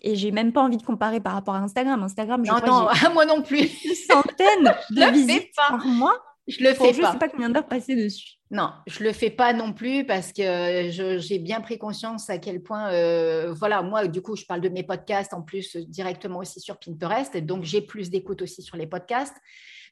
Et 0.02 0.16
j'ai 0.16 0.32
même 0.32 0.52
pas 0.52 0.62
envie 0.62 0.78
de 0.78 0.84
comparer 0.84 1.20
par 1.20 1.34
rapport 1.34 1.56
à 1.56 1.60
Instagram. 1.60 2.02
Instagram, 2.04 2.44
je 2.44 2.52
non, 2.52 2.60
non, 2.66 2.90
moi 3.14 3.26
non 3.26 3.42
plus. 3.42 3.60
Une 3.86 3.96
centaine 3.96 4.74
de 4.90 5.12
visites 5.12 5.52
par 5.56 5.86
mois. 5.86 6.20
Je 6.48 6.64
le 6.64 6.74
fais 6.74 6.94
je 6.94 7.02
pas. 7.02 7.08
Je 7.08 7.14
sais 7.14 7.20
pas 7.20 7.30
combien 7.30 7.50
d'heures 7.50 7.68
passer 7.68 7.96
dessus. 7.96 8.38
Non, 8.50 8.72
je 8.88 9.04
le 9.04 9.14
fais 9.14 9.30
pas 9.30 9.54
non 9.54 9.72
plus 9.72 10.06
parce 10.06 10.34
que 10.34 10.90
j'ai 11.20 11.40
bien 11.40 11.62
pris 11.62 11.78
conscience 11.78 12.30
à 12.30 12.38
quel 12.38 12.62
point, 12.62 12.92
euh, 12.92 13.54
voilà, 13.54 13.82
moi, 13.82 14.08
du 14.08 14.22
coup, 14.22 14.36
je 14.36 14.44
parle 14.46 14.60
de 14.60 14.68
mes 14.68 14.84
podcasts 14.84 15.34
en 15.34 15.42
plus 15.42 15.78
directement 15.78 16.40
aussi 16.40 16.60
sur 16.60 16.78
Pinterest, 16.78 17.38
donc 17.38 17.64
j'ai 17.64 17.82
plus 17.82 18.10
d'écoute 18.10 18.42
aussi 18.42 18.62
sur 18.62 18.76
les 18.76 18.88
podcasts. 18.88 19.38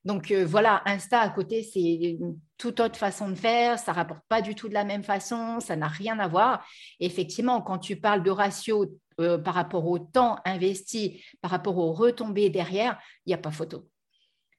Donc 0.06 0.32
euh, 0.32 0.45
voilà, 0.45 0.82
Insta 0.86 1.19
à 1.19 1.30
côté, 1.30 1.63
c'est 1.63 1.80
une 1.82 2.38
toute 2.58 2.80
autre 2.80 2.98
façon 2.98 3.30
de 3.30 3.36
faire, 3.36 3.78
ça 3.80 3.91
rapporte 3.91 4.24
pas 4.30 4.41
du 4.41 4.56
tout 4.56 4.69
de 4.69 4.74
la 4.74 4.86
même 4.86 5.04
façon, 5.04 5.60
ça 5.60 5.76
n'a 5.76 5.88
rien 5.88 6.19
à 6.19 6.28
voir. 6.28 6.65
effectivement, 7.00 7.62
quand 7.62 7.80
tu 7.80 7.98
parles 7.98 8.24
de 8.24 8.32
ratio 8.32 8.86
euh, 9.19 9.38
par 9.38 9.53
rapport 9.53 9.86
au 9.88 9.99
temps 9.99 10.39
investi, 10.45 11.23
par 11.41 11.51
rapport 11.51 11.77
aux 11.77 11.93
retombées 11.93 12.49
derrière, 12.49 12.99
il 13.25 13.29
n'y 13.29 13.34
a 13.34 13.38
pas 13.38 13.51
photo. 13.51 13.88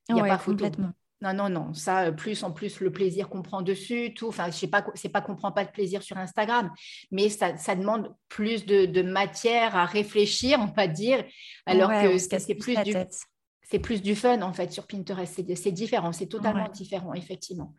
Il 0.09 0.15
n'y 0.15 0.21
a 0.21 0.25
pas 0.25 0.39
photo. 0.39 0.67
Non, 1.23 1.35
non, 1.35 1.51
non. 1.51 1.75
Ça, 1.75 2.07
euh, 2.07 2.13
plus 2.13 2.43
en 2.45 2.51
plus 2.51 2.81
le 2.81 2.91
plaisir 2.91 3.29
qu'on 3.29 3.43
prend 3.43 3.61
dessus, 3.61 4.15
tout. 4.15 4.29
Enfin, 4.29 4.47
je 4.47 4.57
sais 4.57 4.69
pas, 4.69 4.85
c'est 4.95 5.11
pas 5.11 5.21
qu'on 5.21 5.37
prend 5.37 5.53
pas 5.53 5.65
de 5.65 5.71
plaisir 5.71 6.03
sur 6.03 6.17
Instagram, 6.17 6.71
mais 7.11 7.29
ça, 7.29 7.53
demande 7.75 8.15
plus 8.29 8.65
de, 8.65 9.03
matière 9.03 9.77
à 9.77 9.85
réfléchir, 9.85 10.59
on 10.61 10.73
va 10.73 10.87
dire, 10.87 11.25
alors 11.67 11.91
que 11.91 12.17
c'est 12.17 12.55
plus 12.55 12.77
du, 12.83 12.95
c'est 13.63 13.79
plus 13.79 14.03
du 14.03 14.15
fun 14.15 14.41
en 14.43 14.53
fait 14.53 14.73
sur 14.73 14.87
Pinterest. 14.87 15.43
C'est 15.55 15.73
différent, 15.73 16.13
c'est 16.13 16.27
totalement 16.27 16.69
différent, 16.69 17.13
effectivement. 17.15 17.75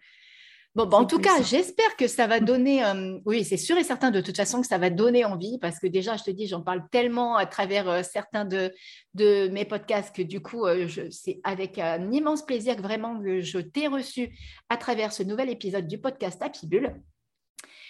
Bon, 0.74 0.86
bah, 0.86 0.98
en 0.98 1.06
tout 1.06 1.20
cas, 1.20 1.42
j'espère 1.42 1.98
que 1.98 2.08
ça 2.08 2.28
va 2.28 2.40
donner, 2.40 2.84
euh, 2.86 3.20
oui, 3.26 3.44
c'est 3.44 3.58
sûr 3.58 3.78
et 3.78 3.84
certain 3.84 4.10
de 4.10 4.22
toute 4.22 4.38
façon 4.38 4.62
que 4.62 4.68
ça 4.68 4.78
va 4.78 4.90
donner 4.90 5.26
envie 5.26 5.58
parce 5.60 5.80
que 5.80 5.88
déjà, 5.88 6.16
je 6.16 6.24
te 6.24 6.32
dis, 6.32 6.48
j'en 6.48 6.62
parle 6.62 6.88
tellement 6.90 7.36
à 7.36 7.46
travers 7.46 7.90
euh, 7.90 8.04
certains 8.04 8.46
de, 8.46 8.74
de, 9.14 9.50
mes 9.50 9.66
podcasts 9.66 10.16
que 10.16 10.22
du 10.22 10.42
coup, 10.42 10.66
euh, 10.66 10.88
c'est 11.10 11.42
avec 11.44 11.78
un 11.78 12.10
immense 12.14 12.46
plaisir 12.46 12.78
que 12.78 12.82
vraiment 12.82 13.20
que 13.20 13.42
je 13.42 13.60
t'ai 13.60 13.88
reçu 13.88 14.34
à 14.70 14.78
travers 14.78 15.12
ce 15.12 15.24
nouvel 15.24 15.50
épisode 15.50 15.88
du 15.88 15.98
podcast 15.98 16.42
Happy 16.42 16.68
Bull. 16.68 16.96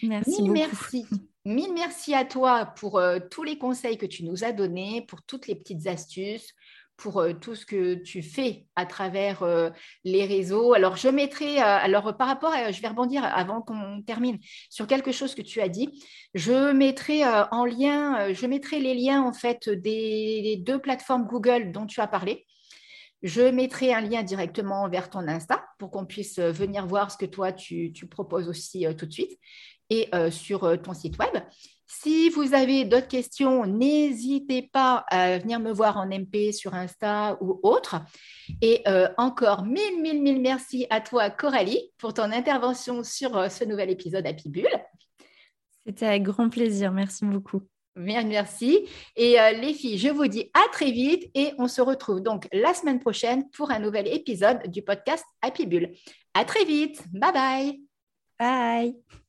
Merci. 0.01 0.41
Mille 0.41 0.51
merci. 0.51 1.05
Mille 1.45 1.73
merci 1.73 2.15
à 2.15 2.25
toi 2.25 2.65
pour 2.65 3.01
tous 3.29 3.43
les 3.43 3.59
conseils 3.59 3.97
que 3.97 4.05
tu 4.07 4.23
nous 4.23 4.43
as 4.43 4.51
donnés, 4.51 5.05
pour 5.07 5.21
toutes 5.23 5.47
les 5.47 5.55
petites 5.55 5.85
astuces, 5.85 6.53
pour 6.97 7.19
euh, 7.19 7.33
tout 7.33 7.55
ce 7.55 7.65
que 7.65 7.95
tu 7.95 8.21
fais 8.21 8.65
à 8.75 8.85
travers 8.85 9.43
euh, 9.43 9.69
les 10.03 10.25
réseaux. 10.25 10.73
Alors, 10.73 10.97
je 10.97 11.07
mettrai, 11.07 11.59
euh, 11.59 11.63
alors 11.63 12.15
par 12.15 12.27
rapport 12.27 12.53
à, 12.53 12.71
je 12.71 12.81
vais 12.81 12.87
rebondir 12.87 13.23
avant 13.23 13.61
qu'on 13.61 14.01
termine 14.03 14.37
sur 14.69 14.87
quelque 14.87 15.11
chose 15.11 15.33
que 15.33 15.41
tu 15.41 15.61
as 15.61 15.69
dit. 15.69 15.89
Je 16.33 16.71
mettrai 16.71 17.23
en 17.51 17.65
lien, 17.65 18.33
je 18.33 18.45
mettrai 18.45 18.79
les 18.79 18.93
liens 18.93 19.21
en 19.23 19.33
fait 19.33 19.69
des, 19.69 20.61
deux 20.65 20.79
plateformes 20.79 21.25
Google 21.25 21.71
dont 21.71 21.85
tu 21.85 21.99
as 22.01 22.07
parlé. 22.07 22.45
Je 23.23 23.41
mettrai 23.41 23.93
un 23.93 24.01
lien 24.01 24.23
directement 24.23 24.87
vers 24.89 25.09
ton 25.09 25.27
Insta 25.27 25.63
pour 25.77 25.91
qu'on 25.91 26.05
puisse 26.05 26.39
venir 26.39 26.87
voir 26.87 27.11
ce 27.11 27.17
que 27.17 27.25
toi 27.25 27.51
tu, 27.51 27.91
tu 27.93 28.07
proposes 28.07 28.47
aussi 28.47 28.85
tout 28.97 29.05
de 29.05 29.11
suite 29.11 29.39
et 29.89 30.09
sur 30.31 30.81
ton 30.81 30.93
site 30.93 31.17
web. 31.19 31.43
Si 31.93 32.29
vous 32.29 32.53
avez 32.53 32.85
d'autres 32.85 33.09
questions, 33.09 33.65
n'hésitez 33.65 34.61
pas 34.61 35.03
à 35.09 35.39
venir 35.39 35.59
me 35.59 35.73
voir 35.73 35.97
en 35.97 36.07
MP 36.07 36.53
sur 36.53 36.73
Insta 36.73 37.37
ou 37.41 37.59
autre. 37.63 37.97
Et 38.61 38.81
euh, 38.87 39.09
encore 39.17 39.65
mille, 39.65 40.01
mille, 40.01 40.21
mille 40.21 40.41
merci 40.41 40.87
à 40.89 41.01
toi, 41.01 41.29
Coralie, 41.29 41.91
pour 41.97 42.13
ton 42.13 42.31
intervention 42.31 43.03
sur 43.03 43.35
euh, 43.37 43.49
ce 43.49 43.65
nouvel 43.65 43.89
épisode 43.89 44.25
Happy 44.25 44.49
Bull. 44.49 44.69
C'était 45.85 46.05
avec 46.05 46.23
grand 46.23 46.49
plaisir. 46.49 46.93
Merci 46.93 47.25
beaucoup. 47.25 47.61
Merci. 47.97 48.87
Et 49.17 49.39
euh, 49.39 49.51
les 49.51 49.73
filles, 49.73 49.97
je 49.97 50.09
vous 50.09 50.27
dis 50.27 50.49
à 50.53 50.71
très 50.71 50.91
vite 50.91 51.29
et 51.35 51.51
on 51.57 51.67
se 51.67 51.81
retrouve 51.81 52.21
donc 52.21 52.47
la 52.53 52.73
semaine 52.73 52.99
prochaine 52.99 53.49
pour 53.49 53.69
un 53.69 53.79
nouvel 53.79 54.07
épisode 54.07 54.65
du 54.67 54.81
podcast 54.81 55.25
Happy 55.41 55.65
Bull. 55.65 55.91
À 56.33 56.45
très 56.45 56.63
vite. 56.63 57.03
Bye 57.11 57.33
bye. 57.33 57.81
Bye. 58.39 59.20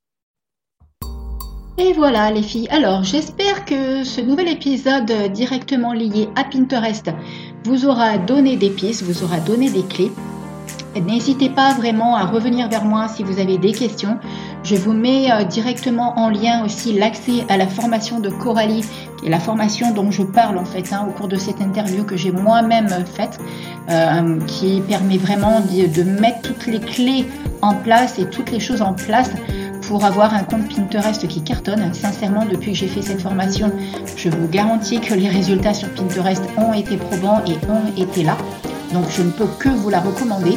Et 1.78 1.94
voilà 1.94 2.30
les 2.30 2.42
filles, 2.42 2.68
alors 2.70 3.02
j'espère 3.02 3.64
que 3.64 4.04
ce 4.04 4.20
nouvel 4.20 4.48
épisode 4.48 5.10
directement 5.32 5.94
lié 5.94 6.28
à 6.36 6.44
Pinterest 6.44 7.10
vous 7.64 7.86
aura 7.86 8.18
donné 8.18 8.56
des 8.56 8.68
pistes, 8.68 9.02
vous 9.02 9.24
aura 9.24 9.38
donné 9.40 9.70
des 9.70 9.82
clés. 9.82 10.12
N'hésitez 11.00 11.48
pas 11.48 11.72
vraiment 11.72 12.14
à 12.14 12.26
revenir 12.26 12.68
vers 12.68 12.84
moi 12.84 13.08
si 13.08 13.22
vous 13.22 13.40
avez 13.40 13.56
des 13.56 13.72
questions. 13.72 14.18
Je 14.62 14.76
vous 14.76 14.92
mets 14.92 15.32
euh, 15.32 15.44
directement 15.44 16.18
en 16.18 16.28
lien 16.28 16.62
aussi 16.62 16.92
l'accès 16.92 17.46
à 17.48 17.56
la 17.56 17.66
formation 17.66 18.20
de 18.20 18.28
Coralie, 18.28 18.84
qui 19.16 19.26
est 19.26 19.30
la 19.30 19.40
formation 19.40 19.92
dont 19.94 20.10
je 20.10 20.22
parle 20.22 20.58
en 20.58 20.66
fait 20.66 20.92
hein, 20.92 21.06
au 21.08 21.12
cours 21.12 21.28
de 21.28 21.36
cette 21.36 21.62
interview 21.62 22.04
que 22.04 22.18
j'ai 22.18 22.32
moi-même 22.32 22.88
faite, 23.06 23.40
euh, 23.88 24.38
qui 24.46 24.82
permet 24.86 25.16
vraiment 25.16 25.60
de 25.60 26.02
mettre 26.02 26.42
toutes 26.42 26.66
les 26.66 26.80
clés 26.80 27.26
en 27.62 27.74
place 27.74 28.18
et 28.18 28.26
toutes 28.26 28.50
les 28.50 28.60
choses 28.60 28.82
en 28.82 28.92
place 28.92 29.30
pour 29.92 30.06
avoir 30.06 30.32
un 30.32 30.42
compte 30.42 30.74
Pinterest 30.74 31.28
qui 31.28 31.42
cartonne. 31.42 31.92
Sincèrement, 31.92 32.46
depuis 32.46 32.72
que 32.72 32.78
j'ai 32.78 32.88
fait 32.88 33.02
cette 33.02 33.20
formation, 33.20 33.70
je 34.16 34.30
vous 34.30 34.48
garantis 34.48 35.00
que 35.00 35.12
les 35.12 35.28
résultats 35.28 35.74
sur 35.74 35.90
Pinterest 35.90 36.42
ont 36.56 36.72
été 36.72 36.96
probants 36.96 37.42
et 37.44 37.58
ont 37.68 38.02
été 38.02 38.22
là. 38.24 38.38
Donc 38.94 39.04
je 39.10 39.20
ne 39.20 39.30
peux 39.30 39.48
que 39.58 39.68
vous 39.68 39.90
la 39.90 40.00
recommander. 40.00 40.56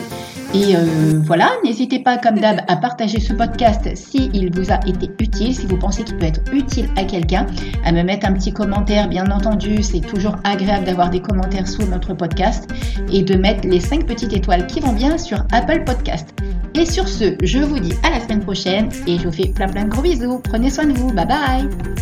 Et 0.55 0.73
euh, 0.73 1.19
voilà, 1.25 1.51
n'hésitez 1.65 1.99
pas 1.99 2.17
comme 2.17 2.39
d'hab 2.39 2.61
à 2.69 2.77
partager 2.77 3.19
ce 3.19 3.33
podcast 3.33 3.89
s'il 3.93 4.49
vous 4.55 4.71
a 4.71 4.79
été 4.87 5.11
utile, 5.19 5.53
si 5.53 5.65
vous 5.65 5.75
pensez 5.75 6.05
qu'il 6.05 6.15
peut 6.15 6.27
être 6.27 6.39
utile 6.53 6.87
à 6.95 7.03
quelqu'un, 7.03 7.45
à 7.83 7.91
me 7.91 8.03
mettre 8.03 8.25
un 8.25 8.31
petit 8.31 8.53
commentaire, 8.53 9.09
bien 9.09 9.29
entendu, 9.31 9.83
c'est 9.83 9.99
toujours 9.99 10.37
agréable 10.45 10.85
d'avoir 10.85 11.09
des 11.09 11.19
commentaires 11.19 11.67
sous 11.67 11.85
notre 11.85 12.13
podcast, 12.13 12.69
et 13.11 13.21
de 13.21 13.35
mettre 13.35 13.67
les 13.67 13.81
5 13.81 14.05
petites 14.05 14.31
étoiles 14.31 14.65
qui 14.65 14.79
vont 14.79 14.93
bien 14.93 15.17
sur 15.17 15.43
Apple 15.51 15.83
Podcast. 15.83 16.33
Et 16.73 16.85
sur 16.85 17.09
ce, 17.09 17.35
je 17.43 17.59
vous 17.59 17.79
dis 17.79 17.93
à 18.03 18.09
la 18.09 18.21
semaine 18.21 18.41
prochaine 18.41 18.89
et 19.07 19.17
je 19.17 19.27
vous 19.27 19.33
fais 19.33 19.49
plein 19.49 19.67
plein 19.67 19.83
de 19.83 19.89
gros 19.89 20.01
bisous. 20.01 20.39
Prenez 20.39 20.69
soin 20.69 20.85
de 20.85 20.93
vous. 20.93 21.11
Bye 21.11 21.27
bye 21.27 21.95